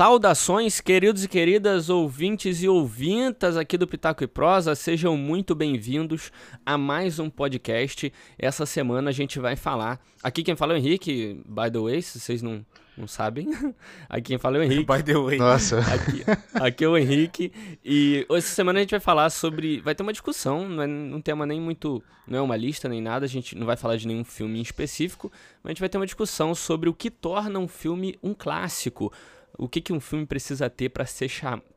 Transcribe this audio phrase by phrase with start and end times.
[0.00, 6.32] Saudações, queridos e queridas ouvintes e ouvintas aqui do Pitaco e Prosa, sejam muito bem-vindos
[6.64, 8.10] a mais um podcast.
[8.38, 10.00] Essa semana a gente vai falar.
[10.22, 12.64] Aqui quem fala é o Henrique, by the way, se vocês não,
[12.96, 13.50] não sabem.
[14.08, 14.86] Aqui quem fala é o Henrique.
[14.90, 15.36] By the way.
[15.36, 15.80] Nossa.
[15.80, 16.24] Aqui,
[16.54, 17.52] aqui é o Henrique.
[17.84, 19.82] E essa semana a gente vai falar sobre.
[19.82, 22.02] Vai ter uma discussão, não é um tema nem muito.
[22.26, 24.62] Não é uma lista nem nada, a gente não vai falar de nenhum filme em
[24.62, 25.30] específico,
[25.62, 29.12] mas a gente vai ter uma discussão sobre o que torna um filme um clássico
[29.58, 31.30] o que, que um filme precisa ter para ser,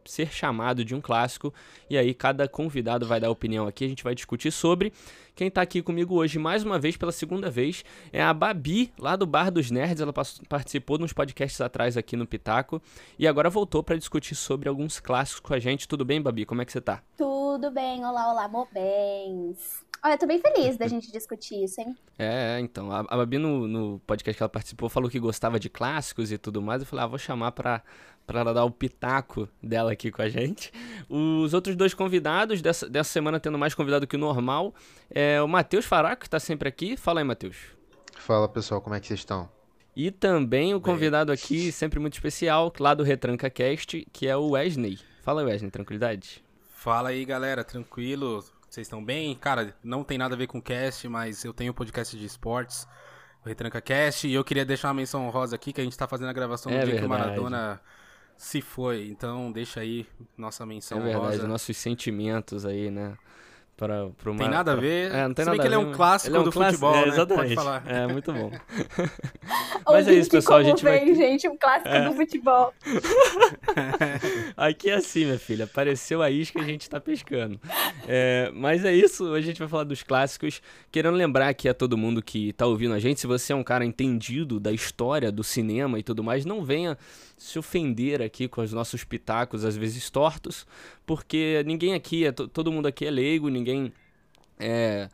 [0.05, 1.53] ser chamado de um clássico.
[1.89, 4.93] E aí, cada convidado vai dar opinião aqui, a gente vai discutir sobre.
[5.35, 9.15] Quem está aqui comigo hoje, mais uma vez, pela segunda vez, é a Babi, lá
[9.15, 10.01] do Bar dos Nerds.
[10.01, 10.13] Ela
[10.47, 12.81] participou de uns podcasts atrás aqui no Pitaco
[13.17, 15.87] e agora voltou para discutir sobre alguns clássicos com a gente.
[15.87, 16.45] Tudo bem, Babi?
[16.45, 17.01] Como é que você tá?
[17.17, 19.83] Tudo bem, olá, olá, bens.
[20.05, 21.95] Olha, eu tô bem feliz da gente discutir isso, hein?
[22.19, 22.91] É, então.
[22.91, 26.37] A, a Babi, no, no podcast que ela participou, falou que gostava de clássicos e
[26.37, 26.81] tudo mais.
[26.81, 27.81] Eu falei, ah, vou chamar pra,
[28.27, 30.73] pra ela dar o pitaco dela aqui com a gente.
[31.09, 34.75] Os outros dois convidados, dessa, dessa semana tendo mais convidado que o normal,
[35.09, 36.97] é o Matheus Faraco, que tá sempre aqui.
[36.97, 37.55] Fala aí, Matheus.
[38.17, 39.49] Fala, pessoal, como é que vocês estão?
[39.95, 44.49] E também o convidado aqui, sempre muito especial, lá do Retranca Cast, que é o
[44.49, 44.99] Wesley.
[45.21, 46.43] Fala aí, Wesley, tranquilidade?
[46.73, 48.43] Fala aí, galera, tranquilo?
[48.73, 49.35] Vocês estão bem?
[49.35, 52.87] Cara, não tem nada a ver com cast, mas eu tenho um podcast de esportes,
[53.45, 56.07] o Retranca Cast, e eu queria deixar uma menção honrosa aqui, que a gente tá
[56.07, 57.01] fazendo a gravação é no dia verdade.
[57.01, 57.79] que o Maradona
[58.35, 59.05] se foi.
[59.09, 61.47] Então, deixa aí nossa menção é verdade, honrosa.
[61.47, 63.15] nossos sentimentos aí, né?
[63.75, 65.11] Para, pro Tem nada a pra- ver.
[65.11, 66.39] É, não tem Se bem nada que ele a é ver, um clássico ele é
[66.39, 67.11] um do clássico, futebol, é, né?
[67.11, 67.55] Exatamente.
[67.55, 67.83] Falar.
[67.87, 68.51] É, muito bom.
[69.85, 72.07] Mas é isso, pessoal, a gente vai vem, gente, um clássico É.
[72.07, 72.73] do futebol.
[74.55, 75.65] Aqui é assim, minha filha.
[75.65, 77.59] Apareceu a isca e a gente tá pescando.
[78.07, 80.61] É, mas é isso, hoje a gente vai falar dos clássicos.
[80.91, 83.63] Querendo lembrar aqui a todo mundo que tá ouvindo a gente, se você é um
[83.63, 86.97] cara entendido da história do cinema e tudo mais, não venha
[87.43, 90.65] se ofender aqui com os nossos pitacos, às vezes tortos,
[91.05, 93.91] porque ninguém aqui, é, to- todo mundo aqui é leigo, ninguém
[94.59, 95.09] é.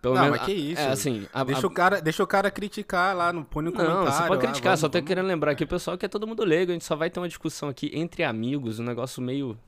[0.00, 0.80] Pelo Não, menos, mas que isso?
[0.80, 3.70] É assim, a- a- Deixa, o cara, deixa o cara criticar lá, no, põe no
[3.70, 4.10] Não, comentário.
[4.10, 6.26] você pode lá, criticar, vamos- só tô vamos- querendo lembrar aqui, pessoal, que é todo
[6.26, 9.58] mundo leigo, a gente só vai ter uma discussão aqui entre amigos, um negócio meio.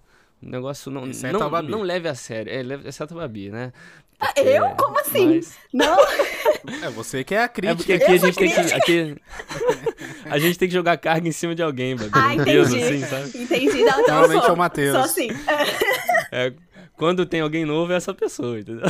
[0.43, 1.05] Um negócio não.
[1.07, 1.71] Exceto não, a Babi.
[1.71, 2.51] não leve a sério.
[2.51, 3.73] É, leve, exceto a Babi, né?
[4.37, 4.71] Eu?
[4.77, 5.35] Como assim?
[5.37, 5.97] Mas- Não,
[6.83, 7.77] É, você que é a É crítica.
[7.77, 8.75] porque aqui a gente tem que.
[8.75, 9.17] Aqui,
[10.25, 12.11] a gente tem que jogar carga em cima de alguém, Babi.
[12.13, 12.59] Ah, entendi.
[12.59, 13.43] assim, sabe?
[13.43, 13.83] entendi.
[13.85, 14.51] Não, então Normalmente sou.
[14.51, 14.93] é o Matheus.
[14.97, 15.29] Só assim.
[16.33, 16.53] É,
[16.97, 18.85] quando tem alguém novo, é essa pessoa, entendeu?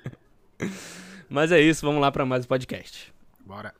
[1.28, 3.12] Mas é isso, vamos lá pra mais um podcast.
[3.44, 3.72] Bora.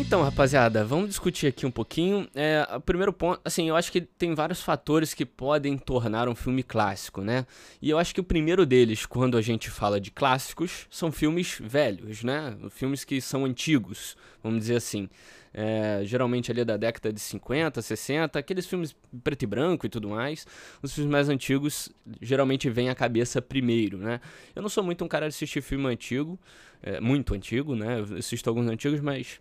[0.00, 2.26] Então, rapaziada, vamos discutir aqui um pouquinho.
[2.34, 6.34] É, o primeiro ponto, assim, eu acho que tem vários fatores que podem tornar um
[6.34, 7.46] filme clássico, né?
[7.82, 11.58] E eu acho que o primeiro deles, quando a gente fala de clássicos, são filmes
[11.62, 12.56] velhos, né?
[12.70, 15.06] Filmes que são antigos, vamos dizer assim.
[15.52, 20.08] É, geralmente ali da década de 50, 60, aqueles filmes preto e branco e tudo
[20.08, 20.46] mais.
[20.82, 21.90] Os filmes mais antigos
[22.22, 24.18] geralmente vêm à cabeça primeiro, né?
[24.56, 26.38] Eu não sou muito um cara de assistir filme antigo,
[26.82, 28.00] é, muito antigo, né?
[28.00, 29.40] Eu assisto alguns antigos, mas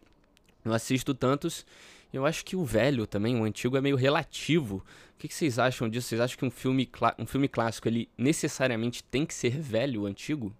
[0.63, 1.65] não assisto tantos.
[2.11, 4.77] Eu acho que o velho também, o antigo, é meio relativo.
[5.15, 6.07] O que, que vocês acham disso?
[6.07, 10.55] Vocês acham que um filme, um filme clássico, ele necessariamente tem que ser velho, antigo?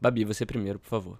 [0.00, 1.18] Babi, você primeiro, por favor.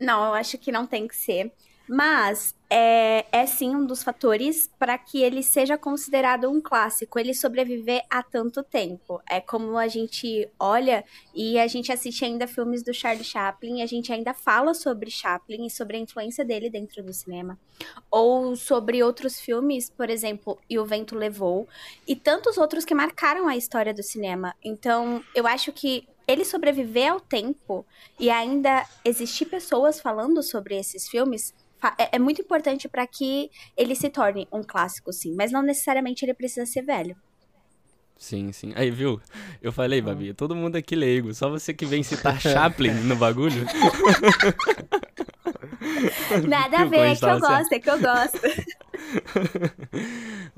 [0.00, 1.52] Não, eu acho que não tem que ser.
[1.88, 7.32] Mas é, é sim um dos fatores para que ele seja considerado um clássico, ele
[7.32, 9.22] sobreviver há tanto tempo.
[9.28, 11.04] É como a gente olha
[11.34, 15.66] e a gente assiste ainda filmes do Charlie Chaplin, a gente ainda fala sobre Chaplin
[15.66, 17.58] e sobre a influência dele dentro do cinema.
[18.10, 21.68] Ou sobre outros filmes, por exemplo, E o Vento Levou,
[22.06, 24.54] e tantos outros que marcaram a história do cinema.
[24.64, 27.86] Então, eu acho que ele sobreviver ao tempo
[28.18, 31.54] e ainda existir pessoas falando sobre esses filmes
[31.98, 35.34] é, é muito importante para que ele se torne um clássico, sim.
[35.34, 37.16] Mas não necessariamente ele precisa ser velho.
[38.18, 38.72] Sim, sim.
[38.74, 39.20] Aí, viu?
[39.60, 41.34] Eu falei, Babi, todo mundo aqui leigo.
[41.34, 43.66] Só você que vem citar Chaplin no bagulho.
[46.48, 48.40] Nada a ver, é que eu gosto, é que eu gosto.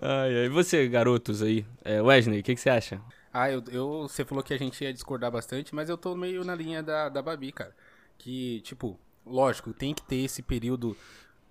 [0.00, 0.46] ai, ai.
[0.46, 1.64] E você, garotos aí?
[1.84, 3.00] É, Wesley, o que, que você acha?
[3.32, 6.44] Ah, eu, eu- você falou que a gente ia discordar bastante, mas eu tô meio
[6.44, 7.74] na linha da, da Babi, cara.
[8.16, 10.96] Que, tipo, lógico, tem que ter esse período,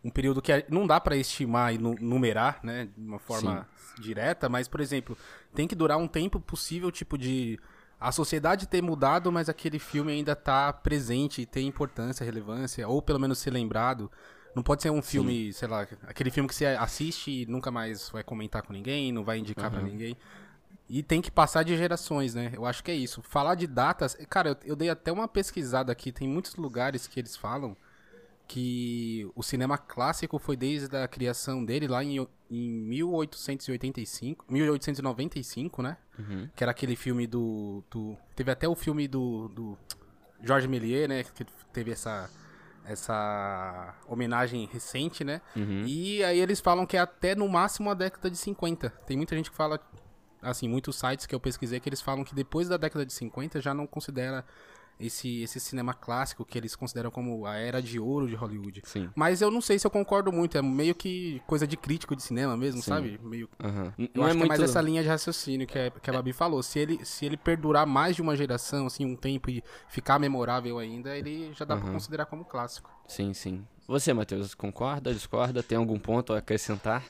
[0.07, 3.67] um período que não dá pra estimar e nu- numerar, né, de uma forma
[3.99, 5.17] direta, mas, por exemplo,
[5.53, 7.59] tem que durar um tempo possível, tipo, de
[7.99, 13.01] a sociedade ter mudado, mas aquele filme ainda tá presente e tem importância, relevância, ou
[13.01, 14.09] pelo menos ser lembrado.
[14.55, 18.09] Não pode ser um filme, sei lá, aquele filme que você assiste e nunca mais
[18.09, 20.15] vai comentar com ninguém, não vai indicar pra ninguém.
[20.89, 22.51] E tem que passar de gerações, né?
[22.53, 23.21] Eu acho que é isso.
[23.21, 24.15] Falar de datas.
[24.29, 26.11] Cara, eu, eu dei até uma pesquisada aqui.
[26.13, 27.75] Tem muitos lugares que eles falam
[28.47, 35.97] que o cinema clássico foi desde a criação dele lá em, em 1885, 1895, né?
[36.17, 36.49] Uhum.
[36.55, 39.77] Que era aquele filme do, do teve até o filme do, do
[40.41, 41.23] Georges Méliès, né?
[41.23, 42.29] Que teve essa
[42.85, 45.41] essa homenagem recente, né?
[45.53, 45.83] Uhum.
[45.85, 48.89] E aí eles falam que é até no máximo a década de 50.
[49.05, 49.77] Tem muita gente que fala,
[50.41, 53.59] assim, muitos sites que eu pesquisei que eles falam que depois da década de 50
[53.59, 54.45] já não considera
[54.99, 58.81] esse, esse cinema clássico que eles consideram como a era de ouro de Hollywood.
[58.85, 59.09] Sim.
[59.15, 62.23] Mas eu não sei se eu concordo muito, é meio que coisa de crítico de
[62.23, 62.89] cinema mesmo, Sim.
[62.89, 63.19] sabe?
[63.21, 63.93] Meio Aham.
[63.97, 64.43] eu Não acho é que muito...
[64.43, 66.61] é mais essa linha de raciocínio que, é, que a Babi falou.
[66.63, 70.79] Se ele, se ele perdurar mais de uma geração, assim, um tempo e ficar memorável
[70.79, 71.93] ainda, ele já dá pra Aham.
[71.93, 72.89] considerar como clássico.
[73.07, 73.65] Sim, sim.
[73.87, 75.63] Você, Matheus, concorda, discorda?
[75.63, 77.03] Tem algum ponto a acrescentar?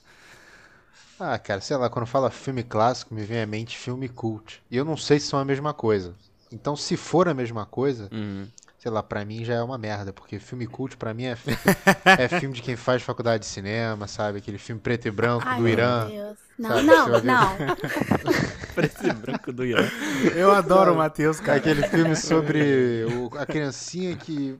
[1.20, 4.62] Ah, cara, sei lá, quando fala filme clássico, me vem à mente filme cult.
[4.70, 6.14] E eu não sei se são a mesma coisa.
[6.52, 8.48] Então, se for a mesma coisa, Uhum.
[8.78, 11.52] sei lá, pra mim já é uma merda, porque filme cult pra mim é, fi-
[12.06, 14.38] é filme de quem faz faculdade de cinema, sabe?
[14.38, 16.08] Aquele filme preto e branco Ai, do meu Irã.
[16.08, 16.38] Deus.
[16.58, 17.76] Não, Sabe, não, não.
[18.74, 19.88] Preto e branco do Irã.
[20.36, 21.58] Eu adoro o Matheus, cara.
[21.58, 24.58] Aquele filme sobre o- a criancinha que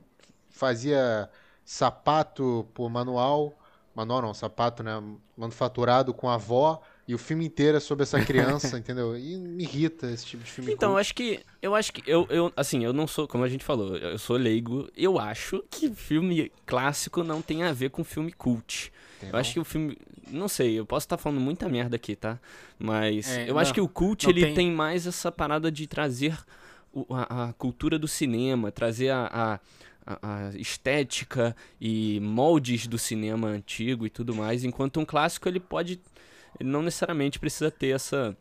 [0.50, 1.28] fazia
[1.64, 3.52] sapato por manual.
[3.94, 4.92] Manual não, sapato, né?
[5.36, 6.80] Manufaturado com a avó.
[7.08, 9.16] E o filme inteiro é sobre essa criança, entendeu?
[9.16, 10.72] E me irrita esse tipo de filme.
[10.72, 11.40] Então, eu acho que.
[11.62, 12.02] Eu acho que.
[12.06, 13.26] Eu, eu, assim, eu não sou.
[13.26, 14.86] Como a gente falou, eu sou leigo.
[14.94, 18.92] Eu acho que filme clássico não tem a ver com filme cult.
[19.18, 19.96] Tem Eu acho que o filme.
[20.30, 22.38] Não sei, eu posso estar falando muita merda aqui, tá?
[22.78, 24.70] Mas É, eu não, acho que o cult não ele tem- tem...
[24.70, 26.38] mais essa parada de trazer
[26.92, 29.58] o- a, a cultura do cinema, trazer a-
[30.06, 34.64] a- a estética e moldes do cinema antigo e tudo mais.
[34.64, 35.98] Enquanto um clássico ele pode.
[36.58, 38.36] Ele não necessariamente precisa ter essa,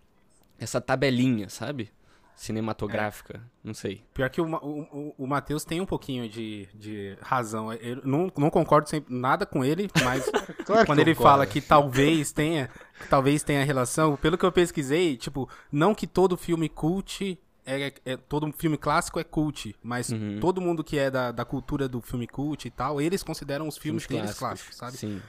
[0.60, 1.92] essa tabelinha, sabe?
[2.36, 3.42] Cinematográfica.
[3.64, 4.04] Não sei.
[4.14, 7.74] Pior que o, o, o, Matheus tem um pouquinho de, de razão.
[7.74, 10.30] Eu não, não concordo sempre, nada com ele, mas
[10.66, 11.32] Claro quando ele concorda.
[11.38, 12.70] fala que talvez tenha,
[13.02, 17.92] que talvez tenha relação, pelo que eu pesquisei, tipo, não que todo filme cult é,
[18.06, 20.40] é- todo filme clássico é cult, mas Uhum.
[20.40, 23.78] todo mundo que é da, da cultura do filme cult e tal, eles consideram os
[23.78, 24.98] filmes, deles clássicos, clássicos, sabe?
[24.98, 25.22] Sim.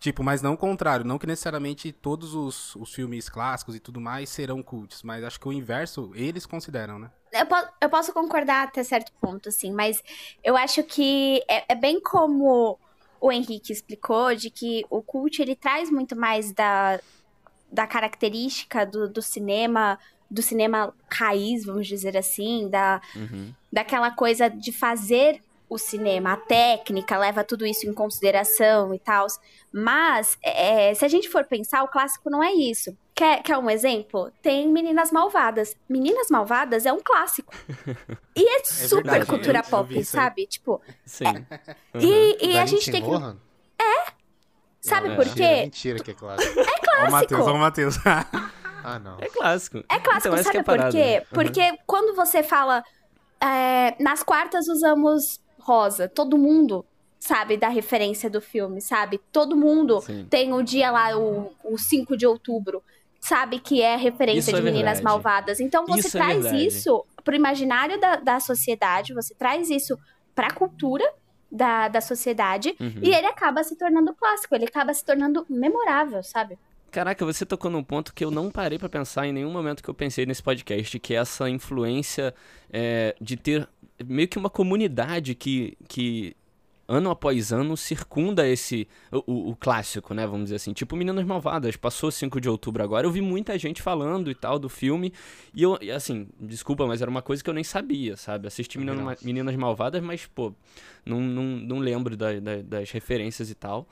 [0.00, 4.00] Tipo, mas não o contrário, não que necessariamente todos os, os filmes clássicos e tudo
[4.00, 7.10] mais serão cults, mas acho que o inverso eles consideram, né?
[7.32, 10.02] Eu, po- eu posso concordar até certo ponto, assim, mas
[10.42, 12.78] eu acho que é, é bem como
[13.20, 17.00] o Henrique explicou, de que o cult ele traz muito mais da,
[17.70, 19.98] da característica do, do cinema,
[20.30, 23.52] do cinema raiz, vamos dizer assim, da, Uhum.
[23.72, 29.26] daquela coisa de fazer o cinema, a técnica, leva tudo isso em consideração e tal.
[29.72, 32.96] Mas, é, se a gente for pensar, o clássico não é isso.
[33.14, 34.32] Quer, quer um exemplo?
[34.40, 35.76] Tem Meninas Malvadas.
[35.88, 37.52] Meninas Malvadas é um clássico.
[38.34, 40.46] E é super verdade, cultura pop, sabe?
[40.46, 41.24] Tipo, Sim.
[41.94, 43.08] e, e Da a gente tem que.
[43.08, 43.36] Lohan?
[44.80, 45.16] Sabe Não, é.
[45.16, 45.56] por quê?
[45.62, 46.60] mentira que é clássico.
[47.00, 47.96] Ó o Matheus, ó o Matheus.
[48.84, 49.18] Ah, não.
[49.20, 49.78] É clássico.
[49.90, 50.98] É clássico, Então, sabe é por quê?
[50.98, 51.18] né?
[51.18, 51.26] Uhum.
[51.32, 52.82] Porque quando você fala
[53.42, 56.82] é, nas quartas usamos rosa, todo mundo
[57.18, 59.20] sabe da referência do filme, sabe?
[59.30, 60.26] Todo mundo Sim.
[60.30, 62.82] tem o dia lá, o, o 5 de outubro,
[63.20, 65.04] sabe que é referência Isso de é Meninas verdade.
[65.04, 65.60] Malvadas.
[65.60, 66.66] Então você Isso é traz verdade.
[66.66, 69.98] isso pro imaginário da, da sociedade, você traz isso
[70.34, 71.04] pra cultura
[71.50, 73.00] da, da sociedade Uhum.
[73.02, 76.56] e ele acaba se tornando clássico, ele acaba se tornando memorável, sabe?
[76.90, 79.90] Caraca, você tocou num ponto que eu não parei pra pensar em nenhum momento que
[79.90, 82.34] eu pensei nesse podcast, que é essa influência
[82.72, 83.68] é, de ter
[84.06, 86.34] meio que uma comunidade que, que
[86.86, 90.26] ano após ano circunda esse o, o- clássico, né?
[90.26, 93.82] Vamos dizer assim, tipo Meninas Malvadas, passou 5 de outubro agora, eu vi muita gente
[93.82, 95.12] falando e tal do filme,
[95.54, 98.46] e eu, assim, desculpa, mas era uma coisa que eu nem sabia, sabe?
[98.48, 99.22] Assisti Também Meninas.
[99.22, 100.54] Meninas Malvadas, mas, pô,
[101.04, 103.86] não, não, não lembro da- da- das referências e tal.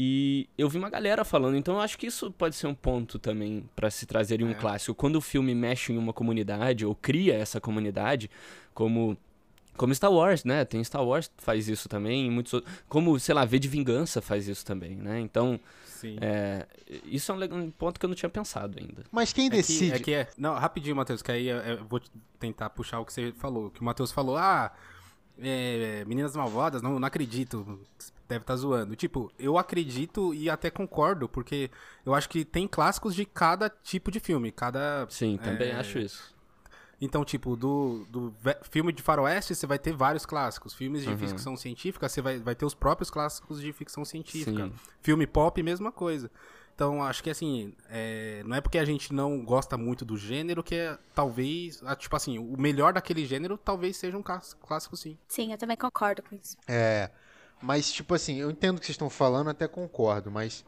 [0.00, 3.18] E eu vi uma galera falando, então eu acho que isso pode ser um ponto
[3.18, 4.54] também pra se trazer em um É.
[4.54, 4.94] clássico.
[4.94, 8.30] Quando o filme mexe em uma comunidade ou cria essa comunidade,
[8.74, 9.16] como
[9.78, 10.64] como Star Wars, né?
[10.64, 13.68] Tem Star Wars que faz isso também, e muitos outros, como, sei lá, V de
[13.68, 15.18] Vingança faz isso também, né?
[15.20, 16.18] Então, Sim.
[16.20, 16.66] é,
[17.06, 19.04] isso é um, ponto que eu não tinha pensado ainda.
[19.10, 19.92] Mas quem É que, decide?
[19.92, 20.28] é que é.
[20.36, 22.00] Não, rapidinho, Matheus, que aí eu vou
[22.38, 23.70] tentar puxar o que você falou.
[23.70, 24.72] Que o Matheus falou, ah,
[25.40, 27.80] é, meninas malvadas, não, não acredito.
[28.28, 28.94] Deve estar zoando.
[28.94, 31.70] Tipo, eu acredito e até concordo, porque
[32.04, 34.52] eu acho que tem clássicos de cada tipo de filme.
[34.52, 35.06] Cada.
[35.08, 36.36] Sim, também é, acho isso.
[37.00, 38.34] Então, tipo, do, do
[38.70, 40.74] filme de faroeste, você vai ter vários clássicos.
[40.74, 41.18] Filmes de Uhum.
[41.18, 44.64] ficção científica, você vai, vai ter os próprios clássicos de ficção científica.
[44.64, 44.72] Sim.
[45.00, 46.28] Filme pop, mesma coisa.
[46.74, 50.62] Então, acho que assim, é, não é porque a gente não gosta muito do gênero
[50.62, 54.96] que é, talvez, ah, tipo assim, o melhor daquele gênero talvez seja um clás- clássico
[54.96, 55.16] sim.
[55.26, 56.56] Sim, eu também concordo com isso.
[56.68, 57.10] É,
[57.60, 60.64] Mas, tipo assim, eu entendo o que vocês estão falando, até concordo, mas.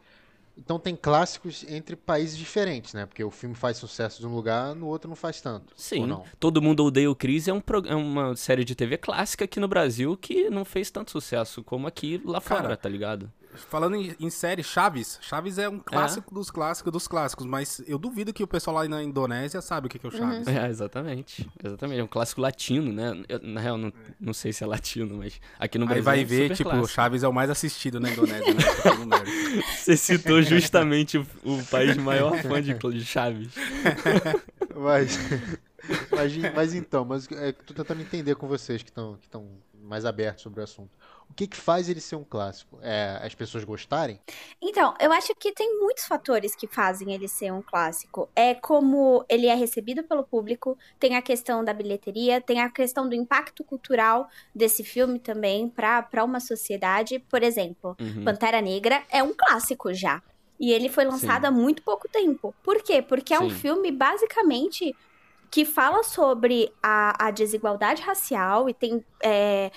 [0.57, 3.05] Então tem clássicos entre países diferentes, né?
[3.05, 5.73] Porque o filme faz sucesso de um lugar, no outro não faz tanto.
[5.75, 6.01] Sim.
[6.01, 6.23] Ou não?
[6.39, 9.59] Todo Mundo Odeia o Chris é, um prog- é uma série de TV clássica aqui
[9.59, 13.31] no Brasil que não fez tanto sucesso como aqui lá Cara, fora, tá ligado?
[13.55, 15.19] Falando em, em série, Chaves.
[15.21, 18.87] Chaves é um clássico dos clássicos dos clássicos, mas eu duvido que o pessoal lá
[18.87, 20.47] na Indonésia sabe o que que é o Chaves.
[20.47, 21.49] É, exatamente.
[21.63, 21.99] Exatamente.
[21.99, 23.23] É um clássico latino, né?
[23.27, 26.03] Eu, na real, não, não sei se é latino, mas aqui no Aí Brasil.
[26.03, 26.87] vai é ver, super tipo, clássico.
[26.89, 28.63] Chaves é o mais assistido na Indonésia, né?
[29.05, 29.25] Merda.
[29.75, 33.49] Você citou justamente o, o país maior fã de, de Chaves.
[34.73, 35.19] Mas,
[36.11, 39.47] mas, mas então, mas é, tô tentando entender com vocês que estão que estão
[39.83, 40.89] mais abertos sobre o assunto.
[41.31, 42.77] O que que faz ele ser um clássico?
[42.81, 44.19] É as pessoas gostarem?
[44.61, 48.29] Então, eu acho que tem muitos fatores que fazem ele ser um clássico.
[48.35, 53.07] É como ele é recebido pelo público, tem a questão da bilheteria, tem a questão
[53.07, 57.17] do impacto cultural desse filme também para uma sociedade.
[57.17, 58.25] Por exemplo, Uhum.
[58.25, 60.21] Pantera Negra é um clássico já.
[60.59, 62.53] E ele foi lançado há muito pouco tempo.
[62.61, 63.01] Por quê?
[63.01, 63.55] Porque é um Sim.
[63.55, 64.93] filme basicamente
[65.49, 69.71] que fala sobre a, a desigualdade racial e tem é,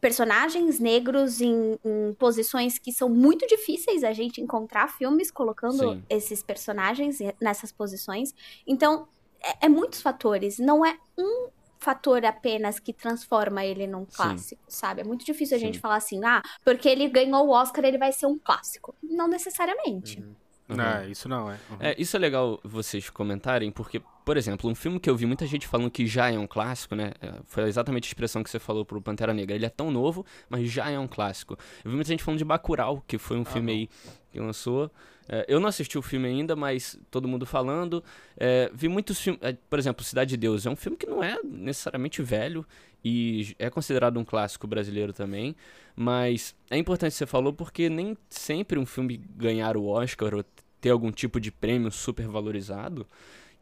[0.00, 6.04] personagens negros em, em posições que são muito difíceis a gente encontrar filmes colocando Sim.
[6.08, 8.34] esses personagens nessas posições.
[8.66, 9.06] Então,
[9.42, 10.58] é, é muitos fatores.
[10.58, 15.00] Não é um fator apenas que transforma ele num clássico, sabe?
[15.00, 15.66] É muito difícil a Sim.
[15.66, 18.94] gente falar assim, ah, porque ele ganhou o Oscar, ele vai ser um clássico.
[19.02, 20.20] Não necessariamente.
[20.20, 20.34] Uhum.
[20.76, 21.54] Não, isso não é.
[21.70, 21.76] Uhum.
[21.80, 25.46] É, isso é legal vocês comentarem, porque, por exemplo, um filme que eu vi muita
[25.46, 27.12] gente falando que já é um clássico, né?
[27.20, 29.54] é, Foi exatamente a expressão que você falou pro Pantera Negra.
[29.54, 31.56] Ele é tão novo, mas já é um clássico.
[31.84, 33.88] Eu vi muita gente falando de Bacurau, que foi um filme aí
[34.30, 34.90] que lançou.
[35.32, 38.02] É, eu não assisti o filme ainda, mas todo mundo falando.
[38.36, 40.66] É, vi muitos filmes, é, por exemplo, Cidade de Deus.
[40.66, 42.66] É um filme que não é necessariamente velho
[43.04, 45.54] e é considerado um clássico brasileiro também.
[46.02, 50.42] Mas é importante que você falou porque nem sempre um filme ganhar o Oscar ou
[50.80, 53.06] ter algum tipo de prêmio super valorizado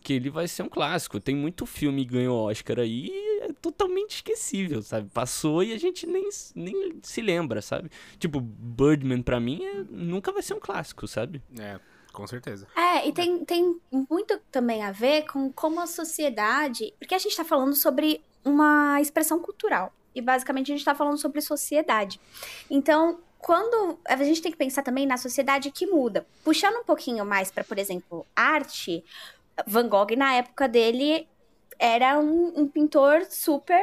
[0.00, 1.18] que ele vai ser um clássico.
[1.18, 5.10] Tem muito filme que ganhou Oscar aí e é totalmente esquecível, sabe?
[5.12, 7.90] Passou e a gente nem, nem se lembra, sabe?
[8.20, 11.42] Tipo, Birdman pra mim é- nunca vai ser um clássico, sabe?
[11.58, 11.80] É,
[12.12, 12.68] com certeza.
[12.76, 16.94] É, e tem, tem muito também a ver com como a sociedade.
[17.00, 19.92] Porque a gente tá falando sobre uma expressão cultural.
[20.18, 22.20] E basicamente a gente tá falando sobre sociedade.
[22.68, 23.98] Então, quando.
[24.04, 26.26] A gente tem que pensar também na sociedade que muda.
[26.44, 29.04] Puxando um pouquinho mais para, por exemplo, arte,
[29.66, 31.28] Van Gogh, na época dele,
[31.78, 33.80] era um, um pintor super.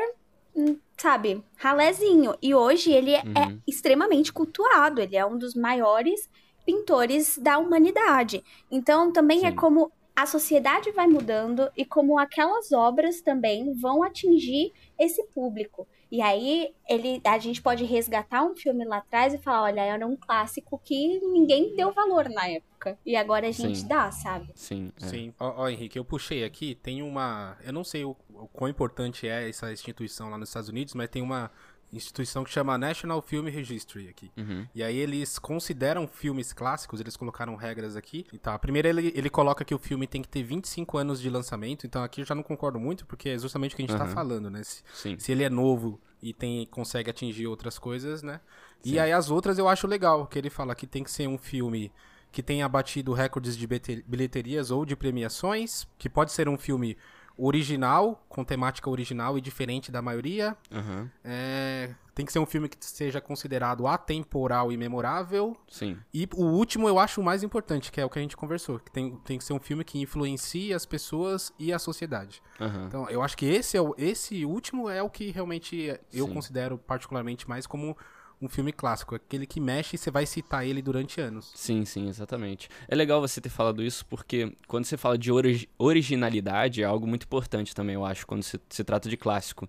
[0.55, 2.35] hum, Sabe, ralézinho.
[2.41, 3.59] E hoje ele é Uhum.
[3.67, 5.01] extremamente cultuado.
[5.01, 6.29] Ele é um dos maiores
[6.65, 8.41] pintores da humanidade.
[8.71, 9.55] Então, também é Sim.
[9.57, 15.85] como a sociedade vai mudando e como aquelas obras também vão atingir esse público.
[16.15, 20.07] E aí ele, a gente pode resgatar um filme lá atrás e falar, olha, era
[20.07, 22.97] um clássico que ninguém deu valor na época.
[23.05, 23.87] E agora a gente Sim.
[23.89, 24.49] dá, sabe?
[24.55, 24.93] Sim.
[25.01, 25.07] é.
[25.07, 25.33] Sim.
[25.37, 27.57] Ó, ó, Henrique, eu puxei aqui, tem uma.
[27.65, 31.09] Eu não sei o, o quão importante é essa instituição lá nos Estados Unidos, mas
[31.09, 31.51] tem uma
[31.91, 34.31] instituição que chama National Film Registry aqui.
[34.37, 34.67] Uhum.
[34.73, 38.25] E aí eles consideram filmes clássicos, eles colocaram regras aqui.
[38.33, 41.29] Então, a primeira ele, ele coloca que o filme tem que ter 25 anos de
[41.29, 43.97] lançamento, então aqui eu já não concordo muito, porque é justamente o que a gente
[43.97, 44.13] tá Aham.
[44.13, 44.63] falando, né?
[44.63, 45.17] Se, Sim.
[45.19, 48.41] se ele é novo e tem consegue atingir outras coisas, né?
[48.81, 48.93] Sim.
[48.93, 51.37] E aí as outras eu acho legal, que ele fala que tem que ser um
[51.37, 51.91] filme
[52.31, 53.65] que tenha batido recordes de
[54.05, 56.97] bilheterias ou de premiações, que pode ser um filme
[57.37, 60.55] original, com temática original e diferente da maioria.
[60.71, 61.09] Aham.
[61.23, 65.55] É, tem que ser um filme que seja considerado atemporal e memorável.
[65.67, 65.97] Sim.
[66.13, 68.79] E o último eu acho o mais importante, que é o que a gente conversou.
[68.79, 72.41] Que tem, tem que ser um filme que influencie as pessoas e a sociedade.
[72.59, 72.85] Aham.
[72.87, 76.33] Então, eu acho que esse, é o, esse último é o que realmente eu Sim.
[76.33, 77.97] considero particularmente mais como
[78.41, 79.15] um filme clássico.
[79.15, 81.51] Aquele que mexe e você vai citar ele durante anos.
[81.55, 82.69] Sim, sim, exatamente.
[82.87, 87.07] É legal você ter falado isso porque quando você fala de ori- originalidade é algo
[87.07, 89.67] muito importante também, eu acho, quando se, se trata de clássico.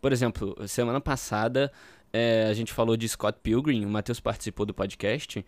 [0.00, 1.72] Por exemplo, semana passada
[2.12, 5.44] é, a gente falou de Scott Pilgrim, o Matheus participou do podcast.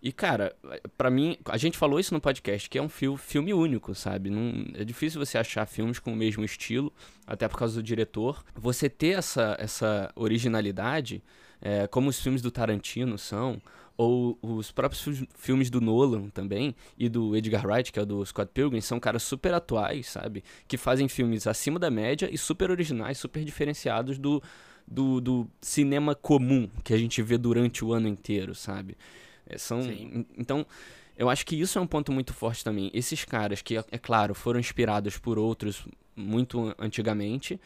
[0.00, 0.54] E, cara,
[0.96, 4.30] pra mim, a gente falou isso no podcast, que é um fil- filme único, sabe?
[4.30, 6.92] Não, é difícil você achar filmes com o mesmo estilo,
[7.26, 8.44] até por causa do diretor.
[8.54, 11.20] Você ter essa, essa originalidade,
[11.60, 13.60] é, como os filmes do Tarantino são,
[13.96, 18.06] ou os próprios fi- filmes do Nolan também, e do Edgar Wright, que é o
[18.06, 20.44] do Scott Pilgrim, são caras super atuais, sabe?
[20.68, 24.40] Que fazem filmes acima da média e super originais, super diferenciados do,
[24.86, 28.96] do, do cinema comum que a gente vê durante o ano inteiro, sabe?
[29.44, 30.24] É, são, Sim.
[30.36, 30.64] então,
[31.16, 32.92] eu acho que isso é um ponto muito forte também.
[32.94, 37.60] Esses caras que, é claro, foram inspirados por outros muito antigamente,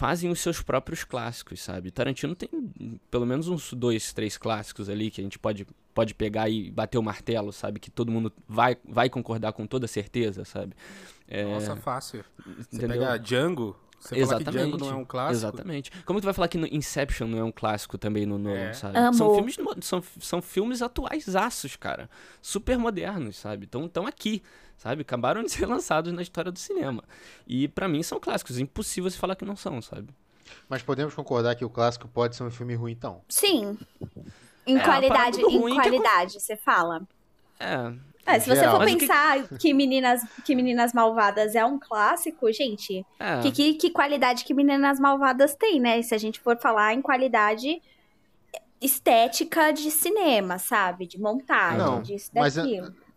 [0.00, 1.90] fazem os seus próprios clássicos, sabe?
[1.90, 2.48] Tarantino tem
[3.10, 6.96] pelo menos uns dois, três clássicos ali que a gente pode, pode pegar e bater
[6.96, 7.78] o martelo, sabe?
[7.78, 10.74] Que todo mundo vai, vai concordar com toda certeza, sabe?
[11.28, 12.24] É, Nossa, fácil.
[12.46, 13.00] Você entendeu?
[13.00, 15.34] pega Django, você fala que Django não é um clássico.
[15.34, 15.90] Exatamente.
[16.06, 18.72] Como tu vai falar que no Inception não é um clássico também no Nolan, É.
[18.72, 18.96] sabe?
[18.96, 19.12] Amo.
[19.12, 22.08] São filmes, são, são filmes atuais aços, cara.
[22.40, 23.66] Super modernos, sabe?
[23.66, 24.42] Então estão aqui,
[24.80, 25.02] sabe?
[25.02, 27.04] Acabaram de ser lançados na história do cinema.
[27.46, 28.58] E pra mim são clássicos.
[28.58, 30.08] Impossível se falar que não são, sabe?
[30.68, 33.20] Mas podemos concordar que o clássico pode ser um filme ruim, então.
[33.28, 33.78] Sim.
[34.66, 37.02] Em É, qualidade, em é qualidade, você fala.
[37.58, 37.92] É.
[38.26, 38.76] É, se você geral.
[38.76, 39.74] for Mas o que- pensar que...
[39.74, 43.40] Meninas, que Meninas Malvadas é um clássico, gente, É.
[43.40, 46.00] que, que, que qualidade que Meninas Malvadas tem, né?
[46.02, 47.80] Se a gente for falar em qualidade
[48.80, 51.06] estética de cinema, sabe?
[51.06, 52.56] De montagem, Não, disso, mas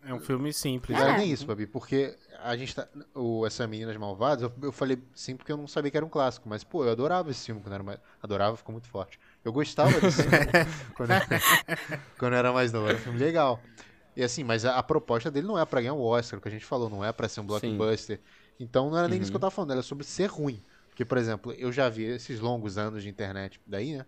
[0.06, 0.98] é- um filme simples.
[0.98, 1.10] Não É.
[1.10, 2.88] era nem isso, Babi, porque a gente tá.
[3.14, 6.10] O, essa Meninas Malvadas, eu, eu falei sim porque eu não sabia que era um
[6.10, 8.00] clássico, mas, pô, eu adorava esse filme quando era mais.
[8.22, 9.20] Adorava, ficou muito forte.
[9.44, 10.38] Eu gostava desse filme
[10.96, 11.10] quando,
[12.18, 13.62] quando eu era mais novo, era um filme legal.
[14.16, 16.48] E assim, mas a, a proposta dele não é pra ganhar o Oscar, o que
[16.48, 18.20] a gente falou, não é pra ser um blockbuster.
[18.60, 20.62] Então não era nem isso que eu tava falando, era sobre ser ruim.
[20.90, 24.06] Porque, por exemplo, eu já vi esses longos anos de internet daí, né?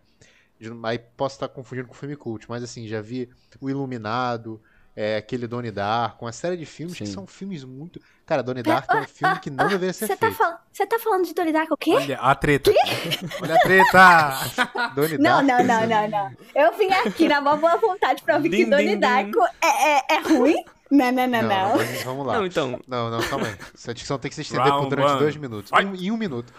[0.84, 4.62] Aí posso estar confundindo com filme cult, mas assim, já vi O Iluminado,
[4.96, 7.12] é, aquele Donnie Darko, uma série de filmes que Sim.
[7.14, 8.00] são filmes muito.
[8.26, 10.38] Cara, Donnie Darko é um filme que não deveria ser Você tá, feito.
[10.38, 10.58] fal...
[10.72, 11.92] você tá falando de Donnie Darko o quê?
[11.94, 12.72] Olha a treta.
[13.42, 14.92] Olha a treta.
[14.96, 15.64] Donnie Não, Darko.
[15.64, 16.32] não, não, não, não.
[16.56, 19.00] Eu vim aqui na maior boa vontade pra ouvir que Donnie din, din.
[19.00, 20.64] Darko é, é, é ruim.
[20.90, 21.78] Não, não, não, Não, não.
[21.78, 22.38] mas vamos lá.
[22.38, 22.80] Não, então.
[22.88, 23.56] Não, não, calma aí.
[23.74, 25.20] Essa discussão tem que se estender por Round durante one.
[25.20, 25.72] dois minutos.
[25.72, 26.54] Um- em um minuto.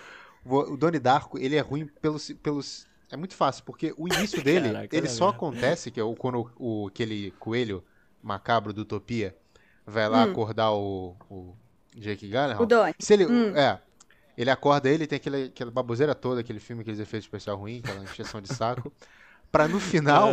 [0.44, 2.30] O Donnie Darko, ele é ruim pelos.
[2.42, 6.14] pelos é muito fácil, porque o início dele, Caraca, ele só acontece, que é o,
[6.14, 7.82] quando o, aquele coelho
[8.23, 9.37] macabro do Utopia
[9.87, 10.30] vai lá Hum.
[10.30, 11.54] acordar o, o
[11.94, 12.62] Jake Gyllenhaal.
[12.62, 12.94] O Donnie.
[12.99, 13.56] Se ele, Hum.
[13.56, 13.80] é,
[14.37, 18.02] ele acorda ele, tem aquele, aquela baboseira toda, aquele filme, aqueles efeitos especial ruim, aquela
[18.02, 18.92] encheção de saco,
[19.50, 20.30] pra no final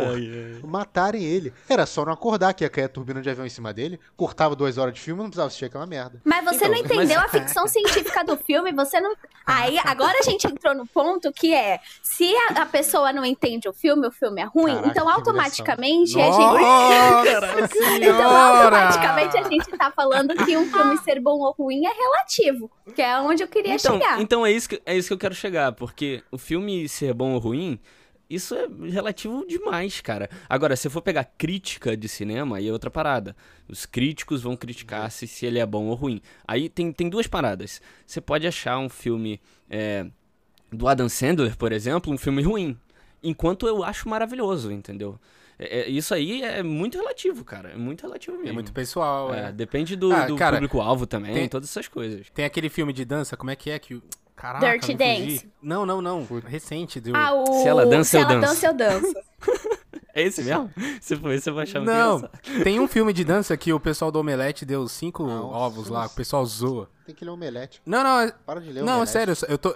[0.62, 1.52] matarem ele.
[1.68, 4.54] Era só não acordar que ia cair a turbina de avião em cima dele, cortava
[4.54, 6.20] duas horas de filme, não precisava assistir aquela merda.
[6.24, 9.14] Mas você Então, não entendeu a ficção científica do filme, você não.
[9.46, 13.68] Aí, agora a gente entrou no ponto que é: se a, a pessoa não entende
[13.68, 16.38] o filme, o filme é ruim, Caraca, então automaticamente a gente.
[16.38, 21.92] Nossa Então, automaticamente a gente tá falando que um filme ser bom ou ruim é
[21.92, 22.70] relativo.
[22.94, 24.20] Que é onde eu queria Então, chegar.
[24.20, 27.32] então é, isso que, é isso que eu quero chegar, porque o filme ser bom
[27.32, 27.78] ou ruim,
[28.28, 30.28] isso é relativo demais, cara.
[30.48, 33.36] Agora, se eu for pegar crítica de cinema, aí é outra parada.
[33.68, 36.20] Os críticos vão criticar se, se ele é bom ou ruim.
[36.46, 37.80] Aí tem, tem duas paradas.
[38.06, 40.06] Você pode achar um filme é,
[40.72, 42.76] do Adam Sandler, por exemplo, um filme ruim.
[43.22, 45.18] Enquanto eu acho maravilhoso, entendeu?
[45.58, 47.70] É- é- isso aí é muito relativo, cara.
[47.70, 48.48] É muito relativo mesmo.
[48.50, 49.52] É muito pessoal, É, é.
[49.52, 52.28] depende do, Ah, do público-alvo também, tem- todas essas coisas.
[52.30, 54.02] Tem aquele filme de dança, como é que é que.
[54.36, 55.32] Caraca, Dirty me fugi.
[55.34, 55.52] Dance.
[55.62, 56.26] Não, não, não.
[56.46, 57.00] Recente.
[57.00, 57.14] Do...
[57.16, 57.46] Ah, o...
[57.62, 58.54] Se ela dança, Se eu ela danço.
[58.54, 59.14] dança, eu danço.
[60.16, 60.70] É esse mesmo?
[61.00, 62.30] Se for esse, eu vou achar muito Não,
[62.62, 65.56] tem um filme de dança que o pessoal do Omelete deu cinco Nossa.
[65.56, 66.88] ovos lá, o pessoal zoa.
[67.04, 67.82] Tem que ler omelete.
[67.84, 69.10] Não, não, é- Para de ler não, é omelete.
[69.10, 69.74] sério, eu tô,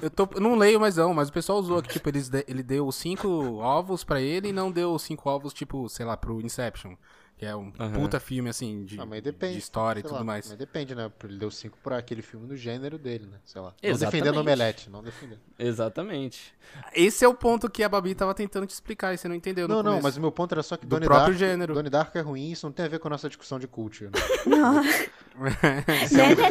[0.00, 2.62] eu tô, não leio mais não, mas o pessoal zoa que, tipo, eles de- ele
[2.62, 3.26] deu cinco
[3.56, 6.94] ovos pra ele e não deu cinco ovos, tipo, sei lá, pro Inception,
[7.36, 7.92] que é um Aham.
[7.94, 9.54] puta filme, assim, de, Ah, depende.
[9.54, 10.48] de história e tudo lá, mais.
[10.48, 11.10] Mas depende, né?
[11.24, 13.38] Ele deu 5 pra aquele filme no gênero dele, né?
[13.44, 13.74] Sei lá.
[13.82, 14.22] Não Exatamente.
[14.22, 15.40] defendendo omelete, não defendendo.
[15.58, 16.54] Exatamente.
[16.94, 19.66] Esse é o ponto que a Babi tava tentando te explicar e você não entendeu
[19.66, 21.74] no Não, não, mas o meu ponto era só que Do Donnie próprio Darko, gênero.
[21.74, 24.10] Donnie Darko é ruim, isso não tem a ver com a nossa discussão de culture.
[24.10, 24.20] Né?
[24.46, 24.74] Não.
[24.74, 25.50] não,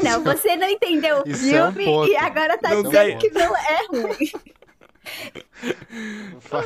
[0.03, 0.23] não, não.
[0.35, 3.19] Você não entendeu o Isso é um filme e agora tá Não, dizendo velho.
[3.19, 4.31] que não é ruim.
[6.39, 6.63] Fa-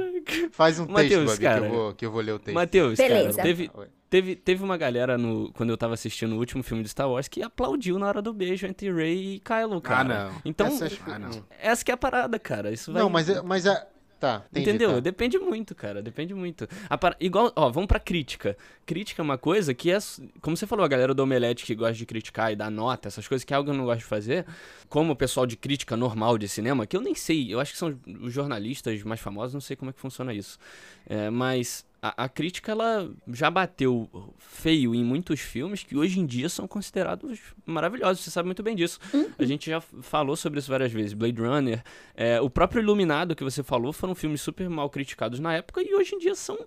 [0.52, 1.60] Faz um Mateus, texto, Babi, cara.
[1.60, 2.54] que, eu vou, que eu vou ler o texto.
[2.54, 3.70] Matheus, cara, teve,
[4.08, 7.28] teve, teve uma galera no, quando eu tava assistindo o último filme de Star Wars
[7.28, 10.30] que aplaudiu na hora do beijo entre Rey e Kylo, cara.
[10.30, 10.42] não.
[10.44, 11.30] Então, Essa que- Ah, não.
[11.60, 12.72] essa que é a parada, cara.
[12.72, 13.02] Isso vai...
[13.02, 13.86] Não, mas, é- mas é.
[14.20, 14.90] Tá, entendi, Entendeu?
[14.92, 15.00] tá.
[15.00, 16.02] Depende muito, cara.
[16.02, 16.68] Depende muito.
[17.00, 18.54] Par- Igual, ó, vamos pra crítica.
[18.84, 19.96] Crítica é uma coisa que é.
[20.42, 23.26] Como você falou, a galera do Omelete que gosta de criticar e dar nota, essas
[23.26, 24.44] coisas que é algo que eu não gosto de fazer.
[24.90, 27.78] Como o pessoal de crítica normal de cinema, que eu nem sei, eu acho que
[27.78, 30.58] são os jornalistas mais famosos, não sei como é que funciona isso.
[31.06, 34.08] É, mas a, a crítica, ela já bateu
[34.38, 38.24] feio em muitos filmes que hoje em dia são considerados maravilhosos.
[38.24, 38.98] Você sabe muito bem disso.
[39.38, 41.12] A gente já falou sobre isso várias vezes.
[41.12, 41.82] Blade Runner,
[42.14, 45.94] é, o próprio Iluminado que você falou, foram filmes super mal criticados na época e
[45.94, 46.58] hoje em dia são